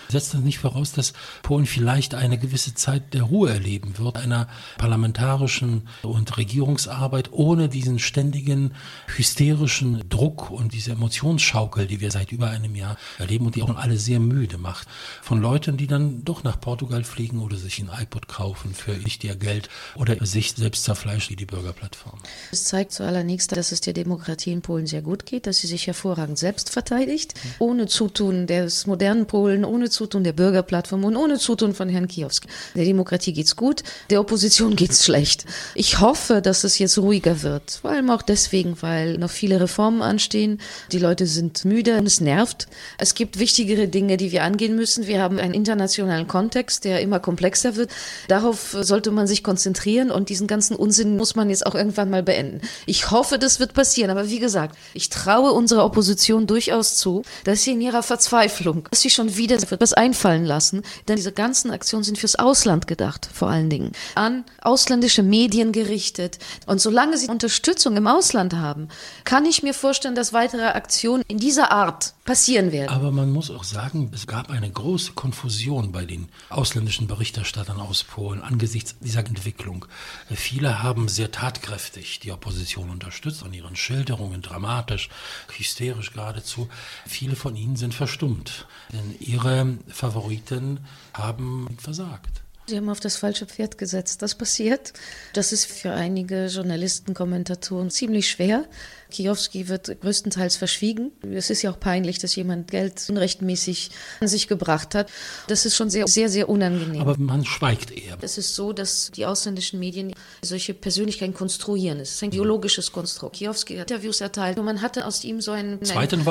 Setzt 0.10 0.34
das 0.34 0.42
nicht 0.42 0.58
voraus, 0.58 0.92
dass 0.92 1.14
Polen 1.44 1.68
vielleicht 1.68 2.16
eine 2.16 2.40
gewisse 2.40 2.74
Zeit 2.74 3.14
der 3.14 3.22
Ruhe 3.22 3.52
erleben 3.52 4.00
wird, 4.00 4.18
einer 4.18 4.48
parlamentarischen 4.80 5.88
und 6.02 6.36
Regierungsarbeit 6.36 7.32
ohne 7.32 7.70
diesen 7.70 8.00
ständigen 8.00 8.74
hysterischen 9.16 10.10
Druck 10.10 10.50
und 10.50 10.74
diese 10.74 10.94
Emotionsschaukel, 10.94 11.86
die 11.86 12.02
wir 12.02 12.10
seit 12.10 12.32
über 12.32 12.50
einem 12.50 12.74
Jahr 12.74 12.98
erleben 13.20 13.46
und 13.46 13.56
die 13.56 13.62
auch 13.62 13.76
alle 13.76 13.98
sehr 13.98 14.20
müde 14.20 14.58
macht. 14.58 14.88
Von 15.22 15.40
Leuten, 15.40 15.78
die 15.78 15.91
dann 15.92 16.24
doch 16.24 16.44
nach 16.44 16.60
Portugal 16.60 17.04
fliegen 17.04 17.40
oder 17.40 17.58
sich 17.58 17.80
ein 17.80 17.90
iPod 18.02 18.28
kaufen 18.28 18.74
für 18.74 18.92
nicht 18.92 19.24
ihr 19.24 19.36
Geld 19.36 19.70
oder 19.96 20.26
sich 20.26 20.54
selbst 20.54 20.84
zerfleischen 20.84 21.32
wie 21.32 21.36
die 21.36 21.46
Bürgerplattform. 21.46 22.20
Es 22.52 22.64
zeigt 22.66 22.92
zuallererst, 22.92 23.56
dass 23.56 23.72
es 23.72 23.82
der 23.82 23.94
Demokratie 23.94 24.52
in 24.52 24.62
Polen 24.62 24.88
sehr 24.88 25.02
gut 25.02 25.26
geht, 25.26 25.48
dass 25.48 25.58
sie 25.58 25.68
sich 25.68 25.88
hervorragend 25.88 26.38
selbst 26.38 26.70
verteidigt, 26.70 27.34
ohne 27.60 27.88
Zutun 27.88 28.48
des 28.48 28.88
modernen 28.88 29.28
Polen, 29.28 29.66
ohne 29.66 29.90
Zutun 29.90 30.24
der 30.24 30.34
Bürgerplattform 30.34 31.04
und 31.04 31.16
ohne 31.16 31.38
Zutun 31.38 31.74
von 31.74 31.90
Herrn 31.90 32.08
Kiowski. 32.08 32.48
Der 32.76 32.86
Demokratie 32.86 33.34
geht's 33.34 33.56
gut, 33.56 33.84
der 34.10 34.20
Opposition 34.20 34.76
geht's 34.76 35.06
schlecht. 35.06 35.46
Ich 35.76 36.00
hoffe, 36.00 36.42
dass 36.42 36.64
es 36.64 36.80
jetzt 36.80 36.98
ruhiger 36.98 37.42
wird, 37.42 37.80
vor 37.82 37.92
allem 37.92 38.10
auch 38.10 38.22
deswegen, 38.22 38.82
weil 38.82 39.18
noch 39.18 39.30
viele 39.30 39.60
Reformen 39.60 40.02
anstehen. 40.02 40.60
Die 40.92 41.00
Leute 41.00 41.28
sind 41.28 41.66
müde 41.66 41.98
und 41.98 42.06
es 42.06 42.22
nervt. 42.22 42.68
Es 42.98 43.16
gibt 43.16 43.40
wichtigere 43.40 43.88
Dinge, 43.88 44.18
die 44.18 44.32
wir 44.32 44.44
angehen 44.44 44.76
müssen. 44.76 45.08
Wir 45.08 45.22
haben 45.22 45.40
einen 45.40 45.54
internationalen 45.82 46.28
Kontext, 46.28 46.86
der 46.86 47.02
immer 47.02 47.20
komplexer 47.20 47.76
wird. 47.76 47.92
Darauf 48.28 48.76
sollte 48.80 49.10
man 49.12 49.26
sich 49.26 49.44
konzentrieren 49.44 50.12
und 50.12 50.30
diesen 50.30 50.46
ganzen 50.46 50.76
Unsinn 50.76 51.18
muss 51.18 51.36
man 51.36 51.50
jetzt 51.50 51.66
auch 51.66 51.74
irgendwann 51.74 52.10
mal 52.10 52.22
beenden. 52.22 52.62
Ich 52.86 53.10
hoffe, 53.10 53.40
das 53.40 53.60
wird 53.60 53.74
passieren. 53.74 54.12
Aber 54.12 54.30
wie 54.30 54.40
gesagt, 54.40 54.78
ich 54.94 55.10
traue 55.10 55.52
unserer 55.52 55.86
Opposition 55.86 56.46
durchaus 56.46 56.98
zu, 56.98 57.24
dass 57.46 57.64
sie 57.64 57.72
in 57.72 57.82
ihrer 57.82 58.04
Verzweiflung, 58.04 58.88
dass 58.92 59.02
sie 59.02 59.10
schon 59.10 59.36
wieder 59.38 59.56
etwas 59.56 59.94
einfallen 59.94 60.46
lassen. 60.46 60.84
Denn 61.08 61.16
diese 61.16 61.32
ganzen 61.32 61.72
Aktionen 61.72 62.04
sind 62.04 62.20
fürs 62.20 62.36
Ausland 62.36 62.86
gedacht, 62.88 63.28
vor 63.34 63.50
allen 63.50 63.70
Dingen. 63.70 63.94
An 64.16 64.44
ausländische 64.62 65.24
Medien 65.24 65.72
gerichtet. 65.72 66.38
Und 66.68 66.80
solange 66.80 67.18
sie 67.18 67.28
Unterstützung 67.28 67.98
im 67.98 68.06
Ausland 68.06 68.54
haben, 68.54 68.90
kann 69.24 69.46
ich 69.46 69.64
mir 69.64 69.74
vorstellen, 69.74 70.16
dass 70.16 70.34
weitere 70.34 70.68
Aktionen 70.68 71.24
in 71.28 71.40
dieser 71.40 71.72
Art 71.72 72.14
passieren 72.26 72.72
werden. 72.72 72.90
Aber 72.90 73.12
man 73.12 73.32
muss 73.32 73.50
auch 73.50 73.64
sagen, 73.64 74.12
es 74.14 74.28
gab 74.28 74.50
eine 74.52 74.70
große 74.70 75.14
Konfusion 75.14 75.61
bei 75.70 76.06
den 76.06 76.30
ausländischen 76.50 77.08
Berichterstattern 77.08 77.80
aus 77.80 78.04
Polen 78.04 78.42
angesichts 78.42 78.96
dieser 79.00 79.20
Entwicklung. 79.20 79.86
Viele 80.34 80.82
haben 80.82 81.08
sehr 81.08 81.32
tatkräftig 81.32 82.20
die 82.20 82.32
Opposition 82.32 82.90
unterstützt, 82.90 83.44
an 83.44 83.54
ihren 83.54 83.76
Schilderungen 83.76 84.42
dramatisch, 84.42 85.10
hysterisch 85.56 86.14
geradezu. 86.14 86.68
Viele 87.08 87.36
von 87.36 87.56
ihnen 87.56 87.76
sind 87.76 87.94
verstummt, 87.94 88.66
denn 88.92 89.16
ihre 89.20 89.78
Favoriten 89.88 90.80
haben 91.14 91.68
versagt. 91.78 92.42
Sie 92.68 92.78
haben 92.78 92.90
auf 92.90 93.00
das 93.00 93.18
falsche 93.18 93.46
Pferd 93.48 93.78
gesetzt. 93.78 94.22
Das 94.22 94.36
passiert. 94.36 94.94
Das 95.34 95.52
ist 95.52 95.66
für 95.66 95.92
einige 95.92 96.46
Journalisten, 96.46 97.14
Kommentatoren 97.14 97.90
ziemlich 97.90 98.30
schwer. 98.30 98.66
Kiowski 99.12 99.68
wird 99.68 100.02
größtenteils 100.02 100.58
verschwiegen. 100.58 101.12
Es 101.32 101.50
ist 101.50 101.62
ja 101.62 101.72
auch 101.72 101.80
peinlich, 101.80 102.18
dass 102.20 102.36
jemand 102.36 102.72
Geld 102.72 103.04
unrechtmäßig 103.10 103.92
an 104.20 104.28
sich 104.28 104.48
gebracht 104.48 104.96
hat. 104.96 105.10
Das 105.48 105.66
ist 105.66 105.76
schon 105.76 105.90
sehr, 105.90 106.08
sehr, 106.08 106.30
sehr 106.30 106.50
unangenehm. 106.50 107.02
Aber 107.02 107.18
man 107.18 107.46
schweigt 107.46 107.92
eher. 107.92 108.18
Es 108.22 108.38
ist 108.38 108.56
so, 108.56 108.74
dass 108.74 109.12
die 109.12 109.26
ausländischen 109.26 109.80
Medien 109.80 110.14
solche 110.42 110.74
Persönlichkeiten 110.74 111.34
konstruieren. 111.34 112.00
Es 112.00 112.16
ist 112.16 112.24
ein 112.24 112.32
biologisches 112.32 112.92
Konstrukt. 112.92 113.36
Kiowski 113.36 113.78
hat 113.78 113.92
Interviews 113.92 114.22
erteilt 114.22 114.58
und 114.58 114.66
man 114.66 114.82
hatte 114.82 115.06
aus 115.06 115.24
ihm 115.24 115.42
so 115.42 115.52
einen, 115.52 115.84
Zweiten 115.84 116.26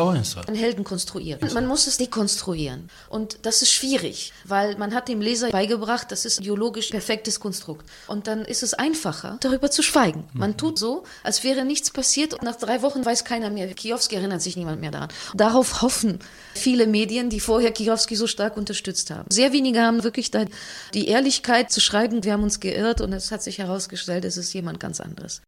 einen 0.47 0.57
Helden 0.57 0.85
konstruiert. 0.85 1.53
Man 1.53 1.67
muss 1.67 1.87
es 1.87 1.99
dekonstruieren. 1.99 2.89
Und 3.09 3.39
das 3.43 3.63
ist 3.63 3.71
schwierig, 3.71 4.33
weil 4.45 4.77
man 4.77 4.95
hat 4.95 5.09
dem 5.09 5.21
Leser 5.21 5.51
beigebracht, 5.51 6.11
das 6.11 6.25
ist 6.25 6.41
ein 6.41 6.45
biologisch 6.45 6.89
perfektes 6.89 7.41
Konstrukt. 7.41 7.89
Und 8.07 8.27
dann 8.27 8.45
ist 8.45 8.63
es 8.63 8.75
einfacher, 8.75 9.37
darüber 9.41 9.71
zu 9.71 9.83
schweigen. 9.83 10.25
Man 10.33 10.57
tut 10.57 10.79
so, 10.79 11.05
als 11.23 11.45
wäre 11.45 11.65
nichts 11.65 11.91
passiert 11.91 12.35
und 12.35 12.43
nach 12.43 12.57
drei 12.57 12.70
drei 12.71 12.83
Wochen 12.83 13.05
weiß 13.05 13.25
keiner 13.25 13.51
mehr. 13.51 13.67
Kiowski 13.75 14.15
erinnert 14.15 14.43
sich 14.43 14.57
niemand 14.57 14.81
mehr 14.81 14.93
daran. 14.93 15.09
Darauf 15.35 15.83
hoffen 15.83 16.21
viele 16.55 16.87
Medien, 16.87 17.29
die 17.29 17.41
vorher 17.41 17.73
Kiowski 17.73 18.15
so 18.15 18.29
stark 18.29 18.57
unterstützt 18.57 19.11
haben. 19.11 19.29
Sehr 19.31 19.53
wenige 19.53 19.81
haben 19.81 20.05
wirklich 20.05 20.31
da 20.31 20.45
die 20.95 21.09
Ehrlichkeit 21.09 21.73
zu 21.73 21.81
schreiben, 21.81 22.23
wir 22.23 22.33
haben 22.33 22.45
uns 22.45 22.61
geirrt 22.61 23.01
und 23.01 23.13
es 23.13 23.33
hat 23.33 23.43
sich 23.43 23.59
herausgestellt, 23.59 24.25
es 24.25 24.37
ist 24.37 24.53
jemand 24.53 24.79
ganz 24.79 25.01
anderes. 25.01 25.43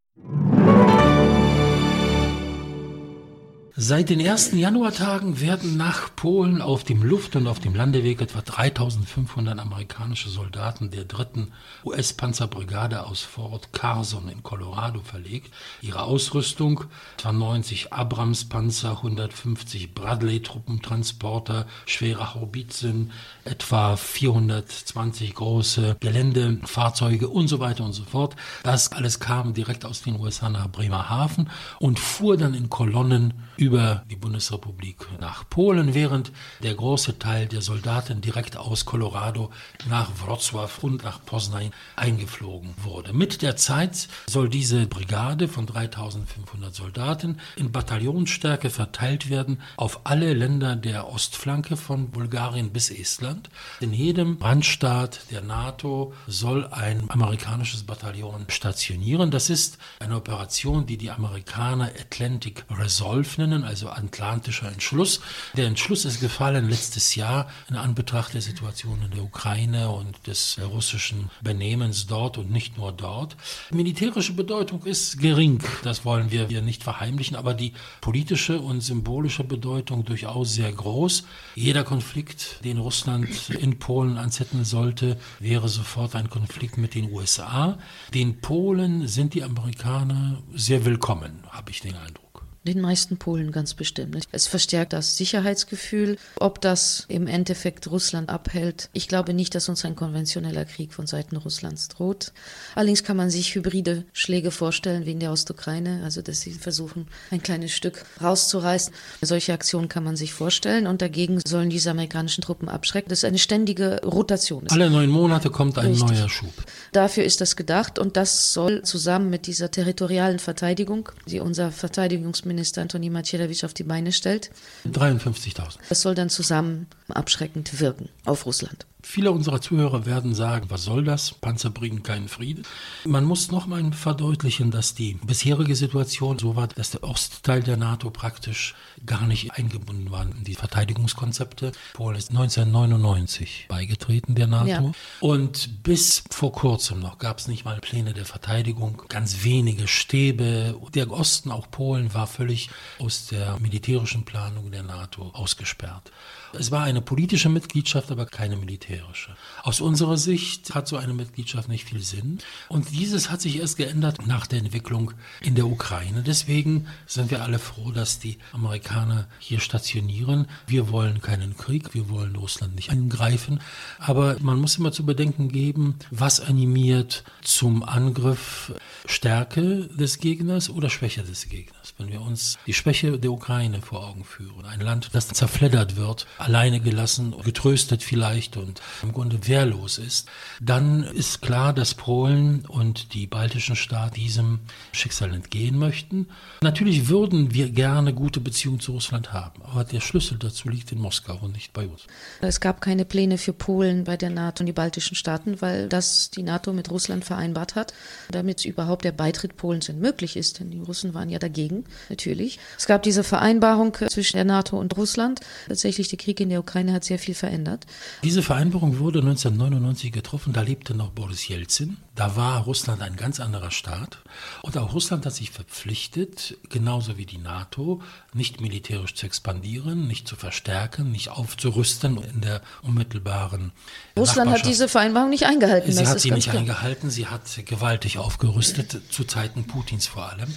Seit 3.74 4.10
den 4.10 4.20
ersten 4.20 4.58
Januartagen 4.58 5.40
werden 5.40 5.78
nach 5.78 6.14
Polen 6.14 6.60
auf 6.60 6.84
dem 6.84 7.02
Luft- 7.02 7.36
und 7.36 7.46
auf 7.46 7.58
dem 7.58 7.74
Landeweg 7.74 8.20
etwa 8.20 8.42
3500 8.42 9.58
amerikanische 9.58 10.28
Soldaten 10.28 10.90
der 10.90 11.04
dritten 11.04 11.52
US-Panzerbrigade 11.82 13.06
aus 13.06 13.22
Fort 13.22 13.72
Carson 13.72 14.28
in 14.28 14.42
Colorado 14.42 15.00
verlegt. 15.00 15.54
Ihre 15.80 16.02
Ausrüstung 16.02 16.84
etwa 17.16 17.32
90 17.32 17.94
Abrams-Panzer, 17.94 18.98
150 18.98 19.94
Bradley-Truppentransporter, 19.94 21.66
schwere 21.86 22.34
Haubitzen, 22.34 23.10
etwa 23.44 23.96
420 23.96 25.34
große 25.34 25.96
Geländefahrzeuge 25.98 27.26
und 27.26 27.48
so 27.48 27.58
weiter 27.58 27.86
und 27.86 27.94
so 27.94 28.04
fort. 28.04 28.36
Das 28.64 28.92
alles 28.92 29.18
kam 29.18 29.54
direkt 29.54 29.86
aus 29.86 30.02
den 30.02 30.20
USA 30.20 30.50
nach 30.50 30.70
Bremerhaven 30.70 31.48
und 31.78 31.98
fuhr 31.98 32.36
dann 32.36 32.52
in 32.52 32.68
Kolonnen 32.68 33.32
über 33.62 34.02
die 34.10 34.16
Bundesrepublik 34.16 35.06
nach 35.20 35.48
Polen, 35.48 35.94
während 35.94 36.32
der 36.64 36.74
große 36.74 37.20
Teil 37.20 37.46
der 37.46 37.62
Soldaten 37.62 38.20
direkt 38.20 38.56
aus 38.56 38.84
Colorado 38.84 39.52
nach 39.88 40.10
Wrocław 40.16 40.80
und 40.80 41.04
nach 41.04 41.24
Poznań 41.24 41.70
eingeflogen 41.94 42.74
wurde. 42.82 43.12
Mit 43.12 43.40
der 43.40 43.54
Zeit 43.54 44.08
soll 44.26 44.48
diese 44.48 44.86
Brigade 44.86 45.46
von 45.46 45.66
3500 45.66 46.74
Soldaten 46.74 47.38
in 47.54 47.70
Bataillonsstärke 47.70 48.68
verteilt 48.68 49.30
werden 49.30 49.60
auf 49.76 50.00
alle 50.04 50.34
Länder 50.34 50.74
der 50.74 51.08
Ostflanke 51.08 51.76
von 51.76 52.10
Bulgarien 52.10 52.72
bis 52.72 52.90
Estland. 52.90 53.48
In 53.78 53.92
jedem 53.92 54.38
Randstaat 54.40 55.30
der 55.30 55.42
NATO 55.42 56.14
soll 56.26 56.66
ein 56.66 57.08
amerikanisches 57.10 57.84
Bataillon 57.84 58.46
stationieren. 58.48 59.30
Das 59.30 59.50
ist 59.50 59.78
eine 60.00 60.16
Operation, 60.16 60.84
die 60.86 60.96
die 60.96 61.12
Amerikaner 61.12 61.92
Atlantic 62.00 62.64
Resolve 62.68 63.28
nennen 63.36 63.51
Ebenen, 63.52 63.64
also 63.64 63.88
atlantischer 63.88 64.70
Entschluss. 64.70 65.20
Der 65.56 65.66
Entschluss 65.66 66.04
ist 66.04 66.20
gefallen 66.20 66.68
letztes 66.68 67.14
Jahr 67.14 67.48
in 67.68 67.76
Anbetracht 67.76 68.34
der 68.34 68.40
Situation 68.40 69.02
in 69.02 69.10
der 69.10 69.22
Ukraine 69.22 69.90
und 69.90 70.26
des 70.26 70.58
russischen 70.62 71.30
Benehmens 71.42 72.06
dort 72.06 72.38
und 72.38 72.50
nicht 72.50 72.78
nur 72.78 72.92
dort. 72.92 73.36
Militärische 73.70 74.32
Bedeutung 74.32 74.84
ist 74.84 75.18
gering, 75.18 75.62
das 75.82 76.04
wollen 76.04 76.30
wir 76.30 76.48
hier 76.48 76.62
nicht 76.62 76.82
verheimlichen, 76.82 77.36
aber 77.36 77.54
die 77.54 77.72
politische 78.00 78.60
und 78.60 78.80
symbolische 78.80 79.44
Bedeutung 79.44 80.04
durchaus 80.04 80.54
sehr 80.54 80.72
groß. 80.72 81.24
Jeder 81.54 81.84
Konflikt, 81.84 82.64
den 82.64 82.78
Russland 82.78 83.50
in 83.50 83.78
Polen 83.78 84.16
anzetteln 84.16 84.64
sollte, 84.64 85.18
wäre 85.38 85.68
sofort 85.68 86.16
ein 86.16 86.30
Konflikt 86.30 86.78
mit 86.78 86.94
den 86.94 87.12
USA. 87.12 87.78
Den 88.14 88.40
Polen 88.40 89.06
sind 89.08 89.34
die 89.34 89.42
Amerikaner 89.42 90.42
sehr 90.54 90.84
willkommen, 90.84 91.44
habe 91.50 91.70
ich 91.70 91.80
den 91.80 91.96
Eindruck. 91.96 92.31
Den 92.64 92.80
meisten 92.80 93.16
Polen 93.16 93.50
ganz 93.50 93.74
bestimmt. 93.74 94.24
Es 94.30 94.46
verstärkt 94.46 94.92
das 94.92 95.16
Sicherheitsgefühl. 95.16 96.16
Ob 96.38 96.60
das 96.60 97.06
im 97.08 97.26
Endeffekt 97.26 97.90
Russland 97.90 98.28
abhält, 98.28 98.88
ich 98.92 99.08
glaube 99.08 99.34
nicht, 99.34 99.56
dass 99.56 99.68
uns 99.68 99.84
ein 99.84 99.96
konventioneller 99.96 100.64
Krieg 100.64 100.94
von 100.94 101.08
Seiten 101.08 101.36
Russlands 101.36 101.88
droht. 101.88 102.32
Allerdings 102.76 103.02
kann 103.02 103.16
man 103.16 103.30
sich 103.30 103.56
hybride 103.56 104.04
Schläge 104.12 104.52
vorstellen, 104.52 105.06
wie 105.06 105.10
in 105.10 105.18
der 105.18 105.32
Ostukraine, 105.32 106.02
also 106.04 106.22
dass 106.22 106.40
sie 106.40 106.52
versuchen, 106.52 107.08
ein 107.32 107.42
kleines 107.42 107.72
Stück 107.72 108.04
rauszureißen. 108.22 108.94
Solche 109.22 109.54
Aktionen 109.54 109.88
kann 109.88 110.04
man 110.04 110.14
sich 110.14 110.32
vorstellen 110.32 110.86
und 110.86 111.02
dagegen 111.02 111.40
sollen 111.44 111.68
diese 111.68 111.90
amerikanischen 111.90 112.42
Truppen 112.42 112.68
abschrecken. 112.68 113.08
Das 113.08 113.20
ist 113.20 113.24
eine 113.24 113.40
ständige 113.40 114.02
Rotation. 114.04 114.68
Alle 114.68 114.88
neun 114.88 115.10
Monate 115.10 115.50
kommt 115.50 115.78
ein 115.78 115.86
Richtig. 115.86 116.10
neuer 116.10 116.28
Schub. 116.28 116.54
Dafür 116.92 117.24
ist 117.24 117.40
das 117.40 117.56
gedacht 117.56 117.98
und 117.98 118.16
das 118.16 118.52
soll 118.52 118.82
zusammen 118.82 119.30
mit 119.30 119.48
dieser 119.48 119.72
territorialen 119.72 120.38
Verteidigung, 120.38 121.08
die 121.26 121.40
unser 121.40 121.72
Verteidigungsminister 121.72 122.51
Außenminister 122.52 122.82
Antoni 122.82 123.08
Macierewitsch 123.08 123.64
auf 123.64 123.72
die 123.72 123.82
Beine 123.82 124.12
stellt. 124.12 124.50
53.000. 124.86 125.78
Das 125.88 126.02
soll 126.02 126.14
dann 126.14 126.28
zusammen 126.28 126.86
abschreckend 127.08 127.80
wirken 127.80 128.10
auf 128.26 128.44
Russland. 128.46 128.86
Viele 129.04 129.32
unserer 129.32 129.60
Zuhörer 129.60 130.06
werden 130.06 130.34
sagen, 130.34 130.70
was 130.70 130.84
soll 130.84 131.04
das? 131.04 131.32
Panzer 131.32 131.70
bringen 131.70 132.02
keinen 132.02 132.28
Frieden. 132.28 132.64
Man 133.04 133.24
muss 133.24 133.50
noch 133.50 133.66
mal 133.66 133.92
verdeutlichen, 133.92 134.70
dass 134.70 134.94
die 134.94 135.14
bisherige 135.14 135.74
Situation 135.74 136.38
so 136.38 136.54
war, 136.54 136.68
dass 136.68 136.92
der 136.92 137.02
Ostteil 137.02 137.62
der 137.62 137.76
NATO 137.76 138.10
praktisch 138.10 138.74
gar 139.04 139.26
nicht 139.26 139.52
eingebunden 139.52 140.10
war 140.10 140.22
in 140.22 140.44
die 140.44 140.54
Verteidigungskonzepte. 140.54 141.72
Polen 141.94 142.16
ist 142.16 142.30
1999 142.30 143.66
beigetreten 143.68 144.34
der 144.34 144.46
NATO. 144.46 144.68
Ja. 144.68 144.92
Und 145.20 145.82
bis 145.82 146.22
vor 146.30 146.52
kurzem 146.52 147.00
noch 147.00 147.18
gab 147.18 147.38
es 147.38 147.48
nicht 147.48 147.64
mal 147.64 147.80
Pläne 147.80 148.12
der 148.12 148.24
Verteidigung, 148.24 149.02
ganz 149.08 149.42
wenige 149.42 149.88
Stäbe. 149.88 150.78
Der 150.94 151.10
Osten, 151.10 151.50
auch 151.50 151.70
Polen, 151.70 152.14
war 152.14 152.26
völlig 152.26 152.70
aus 152.98 153.26
der 153.26 153.58
militärischen 153.58 154.24
Planung 154.24 154.70
der 154.70 154.84
NATO 154.84 155.30
ausgesperrt. 155.34 156.12
Es 156.58 156.70
war 156.70 156.82
eine 156.82 157.00
politische 157.00 157.48
Mitgliedschaft, 157.48 158.10
aber 158.10 158.26
keine 158.26 158.56
militärische. 158.56 159.34
Aus 159.62 159.80
unserer 159.80 160.16
Sicht 160.16 160.74
hat 160.74 160.86
so 160.86 160.96
eine 160.96 161.14
Mitgliedschaft 161.14 161.68
nicht 161.68 161.88
viel 161.88 162.02
Sinn. 162.02 162.38
Und 162.68 162.90
dieses 162.90 163.30
hat 163.30 163.40
sich 163.40 163.58
erst 163.58 163.78
geändert 163.78 164.26
nach 164.26 164.46
der 164.46 164.58
Entwicklung 164.58 165.12
in 165.40 165.54
der 165.54 165.66
Ukraine. 165.66 166.22
Deswegen 166.22 166.86
sind 167.06 167.30
wir 167.30 167.42
alle 167.42 167.58
froh, 167.58 167.90
dass 167.90 168.18
die 168.18 168.38
Amerikaner 168.52 169.28
hier 169.38 169.60
stationieren. 169.60 170.46
Wir 170.66 170.90
wollen 170.90 171.22
keinen 171.22 171.56
Krieg, 171.56 171.94
wir 171.94 172.10
wollen 172.10 172.36
Russland 172.36 172.74
nicht 172.74 172.90
angreifen. 172.90 173.60
Aber 173.98 174.36
man 174.40 174.60
muss 174.60 174.76
immer 174.76 174.92
zu 174.92 175.06
bedenken 175.06 175.48
geben, 175.48 175.96
was 176.10 176.40
animiert 176.40 177.24
zum 177.42 177.82
Angriff 177.82 178.72
Stärke 179.06 179.88
des 179.88 180.18
Gegners 180.18 180.70
oder 180.70 180.90
Schwäche 180.90 181.22
des 181.22 181.48
Gegners. 181.48 181.81
Wenn 181.98 182.10
wir 182.10 182.20
uns 182.20 182.58
die 182.66 182.74
Schwäche 182.74 183.18
der 183.18 183.32
Ukraine 183.32 183.80
vor 183.80 184.06
Augen 184.06 184.24
führen, 184.24 184.64
ein 184.64 184.80
Land, 184.80 185.10
das 185.12 185.28
zerfleddert 185.28 185.96
wird, 185.96 186.26
alleine 186.38 186.80
gelassen, 186.80 187.34
getröstet 187.44 188.02
vielleicht 188.02 188.56
und 188.56 188.80
im 189.02 189.12
Grunde 189.12 189.46
wehrlos 189.46 189.98
ist, 189.98 190.28
dann 190.60 191.04
ist 191.04 191.42
klar, 191.42 191.72
dass 191.72 191.94
Polen 191.94 192.64
und 192.66 193.14
die 193.14 193.26
baltischen 193.26 193.76
Staaten 193.76 194.14
diesem 194.14 194.60
Schicksal 194.92 195.32
entgehen 195.34 195.78
möchten. 195.78 196.28
Natürlich 196.60 197.08
würden 197.08 197.54
wir 197.54 197.70
gerne 197.70 198.12
gute 198.12 198.40
Beziehungen 198.40 198.80
zu 198.80 198.92
Russland 198.92 199.32
haben, 199.32 199.62
aber 199.62 199.84
der 199.84 200.00
Schlüssel 200.00 200.38
dazu 200.38 200.68
liegt 200.68 200.92
in 200.92 200.98
Moskau 200.98 201.38
und 201.42 201.52
nicht 201.52 201.72
bei 201.72 201.86
uns. 201.86 202.06
Es 202.40 202.60
gab 202.60 202.80
keine 202.80 203.04
Pläne 203.04 203.38
für 203.38 203.52
Polen 203.52 204.04
bei 204.04 204.16
der 204.16 204.30
NATO 204.30 204.62
und 204.62 204.66
die 204.66 204.72
baltischen 204.72 205.16
Staaten, 205.16 205.60
weil 205.60 205.88
das 205.88 206.30
die 206.30 206.42
NATO 206.42 206.72
mit 206.72 206.90
Russland 206.90 207.24
vereinbart 207.24 207.74
hat, 207.74 207.94
damit 208.30 208.64
überhaupt 208.64 209.04
der 209.04 209.12
Beitritt 209.12 209.56
Polens 209.56 209.90
möglich 209.92 210.36
ist, 210.36 210.60
denn 210.60 210.70
die 210.70 210.80
Russen 210.80 211.14
waren 211.14 211.28
ja 211.28 211.38
dagegen, 211.38 211.71
natürlich. 212.08 212.58
Es 212.78 212.86
gab 212.86 213.02
diese 213.02 213.24
Vereinbarung 213.24 213.96
zwischen 214.08 214.36
der 214.36 214.44
NATO 214.44 214.78
und 214.78 214.96
Russland. 214.96 215.40
Tatsächlich, 215.68 216.08
der 216.08 216.18
Krieg 216.18 216.40
in 216.40 216.50
der 216.50 216.60
Ukraine 216.60 216.92
hat 216.92 217.04
sehr 217.04 217.18
viel 217.18 217.34
verändert. 217.34 217.86
Diese 218.22 218.42
Vereinbarung 218.42 218.98
wurde 218.98 219.20
1999 219.20 220.12
getroffen, 220.12 220.52
da 220.52 220.62
lebte 220.62 220.94
noch 220.94 221.10
Boris 221.10 221.48
Jelzin. 221.48 221.96
Da 222.14 222.36
war 222.36 222.64
Russland 222.64 223.00
ein 223.00 223.16
ganz 223.16 223.40
anderer 223.40 223.70
Staat. 223.70 224.18
Und 224.60 224.76
auch 224.76 224.92
Russland 224.92 225.24
hat 225.24 225.34
sich 225.34 225.50
verpflichtet, 225.50 226.58
genauso 226.68 227.16
wie 227.16 227.24
die 227.24 227.38
NATO, 227.38 228.02
nicht 228.34 228.60
militärisch 228.60 229.14
zu 229.14 229.24
expandieren, 229.24 230.06
nicht 230.06 230.28
zu 230.28 230.36
verstärken, 230.36 231.10
nicht 231.10 231.30
aufzurüsten 231.30 232.18
in 232.22 232.42
der 232.42 232.60
unmittelbaren. 232.82 233.72
Russland 234.18 234.50
hat 234.50 234.66
diese 234.66 234.88
Vereinbarung 234.88 235.30
nicht 235.30 235.46
eingehalten. 235.46 235.90
Sie 235.90 236.06
hat 236.06 236.20
sie 236.20 236.30
nicht 236.32 236.50
klar. 236.50 236.58
eingehalten. 236.58 237.10
Sie 237.10 237.26
hat 237.26 237.42
gewaltig 237.64 238.18
aufgerüstet, 238.18 239.00
zu 239.10 239.24
Zeiten 239.24 239.64
Putins 239.64 240.06
vor 240.06 240.28
allem. 240.30 240.54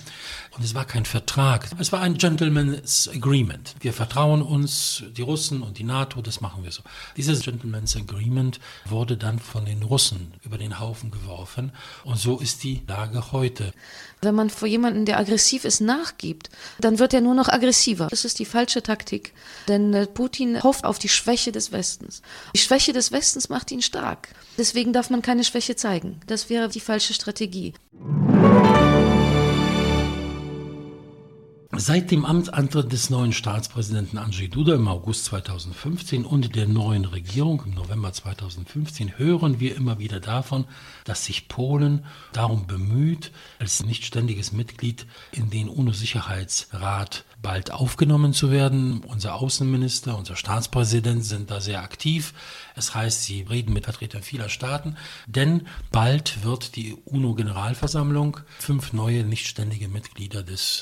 Und 0.57 0.63
es 0.63 0.73
war 0.73 0.85
kein 0.85 1.04
Vertrag, 1.05 1.69
es 1.79 1.91
war 1.91 2.01
ein 2.01 2.17
Gentleman's 2.17 3.09
Agreement. 3.13 3.75
Wir 3.79 3.93
vertrauen 3.93 4.41
uns, 4.41 5.03
die 5.15 5.21
Russen 5.21 5.61
und 5.61 5.77
die 5.77 5.83
NATO, 5.83 6.21
das 6.21 6.41
machen 6.41 6.63
wir 6.63 6.71
so. 6.71 6.81
Dieses 7.17 7.41
Gentleman's 7.41 7.95
Agreement 7.95 8.59
wurde 8.85 9.17
dann 9.17 9.39
von 9.39 9.65
den 9.65 9.83
Russen 9.83 10.33
über 10.43 10.57
den 10.57 10.79
Haufen 10.79 11.11
geworfen. 11.11 11.71
Und 12.03 12.17
so 12.17 12.39
ist 12.39 12.63
die 12.63 12.81
Lage 12.87 13.31
heute. 13.31 13.73
Wenn 14.21 14.35
man 14.35 14.49
vor 14.49 14.67
jemandem, 14.67 15.05
der 15.05 15.19
aggressiv 15.19 15.65
ist, 15.65 15.81
nachgibt, 15.81 16.49
dann 16.79 16.99
wird 16.99 17.13
er 17.13 17.21
nur 17.21 17.35
noch 17.35 17.49
aggressiver. 17.49 18.07
Das 18.09 18.25
ist 18.25 18.39
die 18.39 18.45
falsche 18.45 18.81
Taktik. 18.81 19.33
Denn 19.67 19.93
äh, 19.93 20.07
Putin 20.07 20.63
hofft 20.63 20.85
auf 20.85 20.99
die 20.99 21.09
Schwäche 21.09 21.51
des 21.51 21.71
Westens. 21.71 22.21
Die 22.55 22.59
Schwäche 22.59 22.93
des 22.93 23.11
Westens 23.11 23.49
macht 23.49 23.71
ihn 23.71 23.81
stark. 23.81 24.29
Deswegen 24.57 24.93
darf 24.93 25.09
man 25.09 25.21
keine 25.21 25.43
Schwäche 25.43 25.75
zeigen. 25.75 26.19
Das 26.27 26.49
wäre 26.49 26.69
die 26.69 26.79
falsche 26.79 27.13
Strategie. 27.13 27.73
Seit 31.77 32.09
dem 32.09 32.25
Amtsantritt 32.25 32.93
des 32.93 33.09
neuen 33.09 33.33
Staatspräsidenten 33.33 34.17
Andrzej 34.17 34.47
Duda 34.47 34.75
im 34.75 34.87
August 34.87 35.25
2015 35.25 36.23
und 36.23 36.55
der 36.55 36.67
neuen 36.67 37.03
Regierung 37.03 37.63
im 37.65 37.73
November 37.73 38.13
2015 38.13 39.17
hören 39.17 39.59
wir 39.59 39.75
immer 39.75 39.99
wieder 39.99 40.21
davon, 40.21 40.65
dass 41.03 41.25
sich 41.25 41.49
Polen 41.49 42.05
darum 42.31 42.65
bemüht, 42.65 43.31
als 43.59 43.85
nicht 43.85 44.05
ständiges 44.05 44.53
Mitglied 44.53 45.05
in 45.33 45.49
den 45.49 45.67
UNO-Sicherheitsrat 45.67 47.25
bald 47.41 47.71
aufgenommen 47.71 48.33
zu 48.33 48.49
werden. 48.49 49.03
Unser 49.05 49.35
Außenminister, 49.35 50.17
unser 50.17 50.35
Staatspräsident 50.35 51.23
sind 51.23 51.51
da 51.51 51.61
sehr 51.61 51.83
aktiv. 51.83 52.33
Es 52.75 52.95
heißt, 52.95 53.23
sie 53.23 53.41
reden 53.41 53.73
mit 53.73 53.83
Vertretern 53.83 54.23
vieler 54.23 54.49
Staaten, 54.49 54.97
denn 55.27 55.67
bald 55.91 56.43
wird 56.43 56.75
die 56.75 56.95
UNO-Generalversammlung 57.05 58.39
fünf 58.57 58.93
neue 58.93 59.23
nichtständige 59.23 59.89
Mitglieder 59.89 60.41
des 60.41 60.81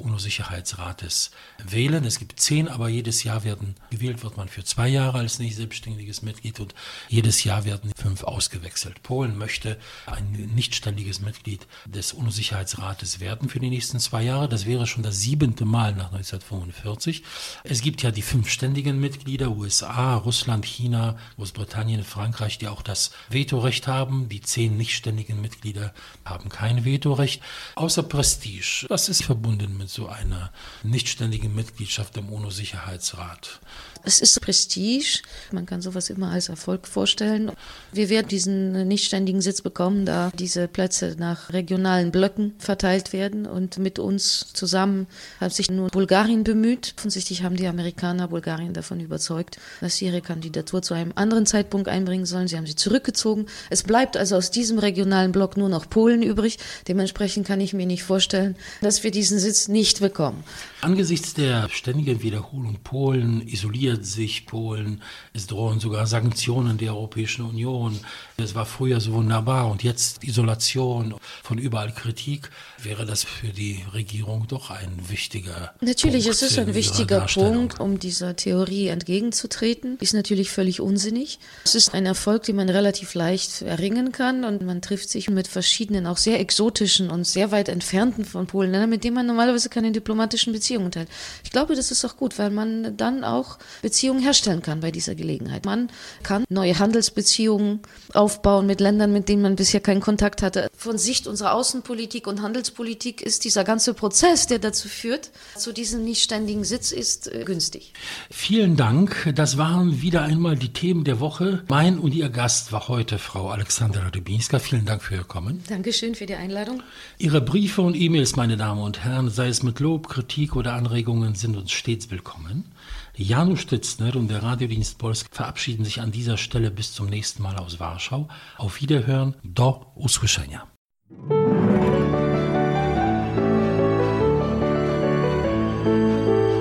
UNO-Sicherheitsrates 0.83 1.31
wählen. 1.63 2.05
Es 2.05 2.19
gibt 2.19 2.39
zehn, 2.39 2.67
aber 2.67 2.89
jedes 2.89 3.23
Jahr 3.23 3.43
werden 3.43 3.75
gewählt 3.89 4.23
wird 4.23 4.37
man 4.37 4.49
für 4.49 4.63
zwei 4.63 4.87
Jahre 4.87 5.19
als 5.19 5.39
nicht 5.39 5.55
selbstständiges 5.55 6.21
Mitglied 6.21 6.59
und 6.59 6.75
jedes 7.09 7.43
Jahr 7.43 7.65
werden 7.65 7.91
fünf 7.95 8.23
ausgewechselt. 8.23 9.01
Polen 9.03 9.37
möchte 9.37 9.77
ein 10.05 10.31
nichtständiges 10.53 11.21
Mitglied 11.21 11.67
des 11.85 12.13
UNO-Sicherheitsrates 12.13 13.19
werden 13.19 13.49
für 13.49 13.59
die 13.59 13.69
nächsten 13.69 13.99
zwei 13.99 14.23
Jahre. 14.23 14.49
Das 14.49 14.65
wäre 14.65 14.87
schon 14.87 15.03
das 15.03 15.19
siebente 15.19 15.65
Mal 15.65 15.93
nach 15.93 16.11
1945. 16.11 16.83
1945. 16.83 17.23
Es 17.63 17.81
gibt 17.81 18.01
ja 18.03 18.11
die 18.11 18.21
fünf 18.21 18.49
ständigen 18.49 18.99
Mitglieder, 18.99 19.51
USA, 19.51 20.15
Russland, 20.15 20.65
China, 20.65 21.17
Großbritannien, 21.35 22.03
Frankreich, 22.03 22.57
die 22.57 22.67
auch 22.67 22.81
das 22.81 23.11
Vetorecht 23.29 23.87
haben. 23.87 24.29
Die 24.29 24.41
zehn 24.41 24.77
nicht 24.77 24.95
ständigen 24.95 25.41
Mitglieder 25.41 25.93
haben 26.25 26.49
kein 26.49 26.85
Vetorecht. 26.85 27.41
Außer 27.75 28.03
Prestige. 28.03 28.85
Was 28.89 29.09
ist 29.09 29.23
verbunden 29.23 29.77
mit 29.77 29.89
so 29.89 30.07
einer 30.07 30.51
nichtständigen 30.81 31.53
Mitgliedschaft 31.53 32.17
im 32.17 32.29
UNO-Sicherheitsrat? 32.29 33.59
Es 34.05 34.19
ist 34.19 34.41
Prestige. 34.41 35.21
Man 35.51 35.65
kann 35.65 35.81
sowas 35.81 36.09
immer 36.09 36.31
als 36.31 36.49
Erfolg 36.49 36.87
vorstellen. 36.87 37.51
Wir 37.93 38.09
werden 38.09 38.27
diesen 38.27 38.85
nichtständigen 38.87 39.39
Sitz 39.39 39.61
bekommen, 39.61 40.05
da 40.05 40.29
diese 40.37 40.67
Plätze 40.67 41.15
nach 41.17 41.53
regionalen 41.53 42.11
Blöcken 42.11 42.53
verteilt 42.59 43.13
werden. 43.13 43.45
Und 43.45 43.77
mit 43.77 43.99
uns 43.99 44.51
zusammen 44.51 45.07
hat 45.39 45.53
sich 45.53 45.71
nur 45.71 45.87
Bulgarien 45.87 46.43
bemüht. 46.43 46.95
Offensichtlich 46.97 47.43
haben 47.43 47.55
die 47.55 47.67
Amerikaner 47.67 48.27
Bulgarien 48.27 48.73
davon 48.73 48.99
überzeugt, 48.99 49.57
dass 49.79 49.95
sie 49.95 50.07
ihre 50.07 50.21
Kandidatur 50.21 50.81
zu 50.81 50.93
einem 50.93 51.13
anderen 51.15 51.45
Zeitpunkt 51.45 51.87
einbringen 51.87 52.25
sollen. 52.25 52.49
Sie 52.49 52.57
haben 52.57 52.67
sie 52.67 52.75
zurückgezogen. 52.75 53.45
Es 53.69 53.83
bleibt 53.83 54.17
also 54.17 54.35
aus 54.35 54.51
diesem 54.51 54.79
regionalen 54.79 55.31
Block 55.31 55.55
nur 55.55 55.69
noch 55.69 55.89
Polen 55.89 56.23
übrig. 56.23 56.57
Dementsprechend 56.89 57.47
kann 57.47 57.61
ich 57.61 57.73
mir 57.73 57.85
nicht 57.85 58.03
vorstellen, 58.03 58.57
dass 58.81 59.03
wir 59.03 59.11
diesen 59.11 59.39
Sitz 59.39 59.69
nicht 59.69 60.01
bekommen. 60.01 60.43
Angesichts 60.81 61.33
der 61.33 61.69
ständigen 61.69 62.21
Wiederholung 62.21 62.79
Polen 62.83 63.47
isoliert 63.47 64.05
sich 64.05 64.45
Polen, 64.45 65.01
es 65.33 65.47
drohen 65.47 65.79
sogar 65.79 66.07
Sanktionen 66.07 66.77
der 66.77 66.93
Europäischen 66.93 67.45
Union. 67.45 67.99
Es 68.37 68.53
war 68.53 68.65
früher 68.65 68.99
so 68.99 69.13
wunderbar 69.13 69.71
und 69.71 69.83
jetzt 69.83 70.23
Isolation, 70.23 71.15
von 71.41 71.57
überall 71.57 71.93
Kritik. 71.93 72.49
Wäre 72.81 73.05
das 73.05 73.23
für 73.23 73.47
die 73.47 73.83
Regierung 73.93 74.47
doch 74.47 74.71
ein 74.71 74.97
wichtiger 75.07 75.73
Natürlich, 75.81 76.25
Punkt 76.25 76.41
es 76.41 76.51
ist 76.51 76.59
ein 76.59 76.75
wichtiger 76.75 77.21
Punkt, 77.21 77.79
um 77.79 77.99
dieser 77.99 78.35
Theorie 78.35 78.87
entgegenzutreten. 78.87 79.97
Ist 79.99 80.13
natürlich 80.13 80.51
völlig 80.51 80.81
unsinnig. 80.81 81.39
Es 81.63 81.75
ist 81.75 81.93
ein 81.93 82.05
Erfolg, 82.05 82.43
den 82.43 82.55
man 82.55 82.69
relativ 82.69 83.13
leicht 83.13 83.61
erringen 83.61 84.11
kann 84.11 84.43
und 84.43 84.61
man 84.61 84.81
trifft 84.81 85.09
sich 85.09 85.29
mit 85.29 85.47
verschiedenen, 85.47 86.07
auch 86.07 86.17
sehr 86.17 86.39
exotischen 86.39 87.09
und 87.09 87.25
sehr 87.25 87.51
weit 87.51 87.69
entfernten 87.69 88.25
von 88.25 88.47
Polen, 88.47 88.89
mit 88.89 89.03
denen 89.03 89.15
man 89.15 89.25
normalerweise 89.25 89.69
keine 89.69 89.91
diplomatischen 89.91 90.52
Beziehungen 90.53 90.73
Beziehungen 90.73 90.91
teilt. 90.91 91.09
Ich 91.43 91.51
glaube, 91.51 91.75
das 91.75 91.91
ist 91.91 92.05
auch 92.05 92.17
gut, 92.17 92.39
weil 92.39 92.49
man 92.49 92.95
dann 92.97 93.23
auch 93.23 93.57
Beziehungen 93.81 94.21
herstellen 94.21 94.61
kann 94.61 94.79
bei 94.79 94.91
dieser 94.91 95.15
Gelegenheit. 95.15 95.65
Man 95.65 95.89
kann 96.23 96.45
neue 96.49 96.79
Handelsbeziehungen 96.79 97.81
aufbauen 98.13 98.65
mit 98.65 98.79
Ländern, 98.79 99.11
mit 99.11 99.29
denen 99.29 99.41
man 99.41 99.55
bisher 99.55 99.81
keinen 99.81 100.01
Kontakt 100.01 100.41
hatte. 100.41 100.69
Von 100.75 100.97
Sicht 100.97 101.27
unserer 101.27 101.53
Außenpolitik 101.53 102.27
und 102.27 102.41
Handelspolitik 102.41 103.21
ist 103.21 103.43
dieser 103.45 103.63
ganze 103.63 103.93
Prozess, 103.93 104.47
der 104.47 104.59
dazu 104.59 104.87
führt, 104.87 105.31
zu 105.57 105.73
diesem 105.73 106.03
nicht 106.03 106.23
ständigen 106.23 106.63
Sitz, 106.63 106.91
ist 106.91 107.27
äh, 107.27 107.43
günstig. 107.43 107.93
Vielen 108.29 108.75
Dank. 108.75 109.33
Das 109.35 109.57
waren 109.57 110.01
wieder 110.01 110.23
einmal 110.23 110.55
die 110.55 110.73
Themen 110.73 111.03
der 111.03 111.19
Woche. 111.19 111.63
Mein 111.69 111.99
und 111.99 112.13
Ihr 112.13 112.29
Gast 112.29 112.71
war 112.71 112.87
heute 112.87 113.19
Frau 113.19 113.49
Alexandra 113.49 114.07
Rybinska. 114.13 114.59
Vielen 114.59 114.85
Dank 114.85 115.03
für 115.03 115.15
Ihr 115.15 115.23
Kommen. 115.23 115.63
Dankeschön 115.67 116.15
für 116.15 116.25
die 116.25 116.35
Einladung. 116.35 116.81
Ihre 117.17 117.41
Briefe 117.41 117.81
und 117.81 117.95
E-Mails, 117.95 118.35
meine 118.35 118.57
Damen 118.57 118.81
und 118.81 119.03
Herren, 119.03 119.29
sei 119.29 119.47
es 119.47 119.63
mit 119.63 119.79
Lob, 119.79 120.09
Kritik 120.09 120.42
oder 120.51 120.55
oder 120.55 120.73
Anregungen 120.73 121.35
sind 121.35 121.55
uns 121.55 121.71
stets 121.71 122.11
willkommen. 122.11 122.71
Janusz 123.15 123.61
Stützner 123.61 124.15
und 124.15 124.29
der 124.29 124.43
Radiodienst 124.43 124.97
Polsk 124.97 125.27
verabschieden 125.31 125.85
sich 125.85 126.01
an 126.01 126.11
dieser 126.11 126.37
Stelle 126.37 126.71
bis 126.71 126.93
zum 126.93 127.07
nächsten 127.07 127.43
Mal 127.43 127.55
aus 127.57 127.79
Warschau. 127.79 128.27
Auf 128.57 128.81
Wiederhören, 128.81 129.35
do 129.43 129.85
usłyszenia. 129.95 130.67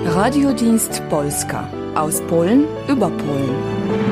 Radiodienst 0.05 1.03
Polska 1.09 1.69
aus 1.95 2.21
Polen 2.29 2.65
über 2.87 3.11
Polen. 3.11 4.12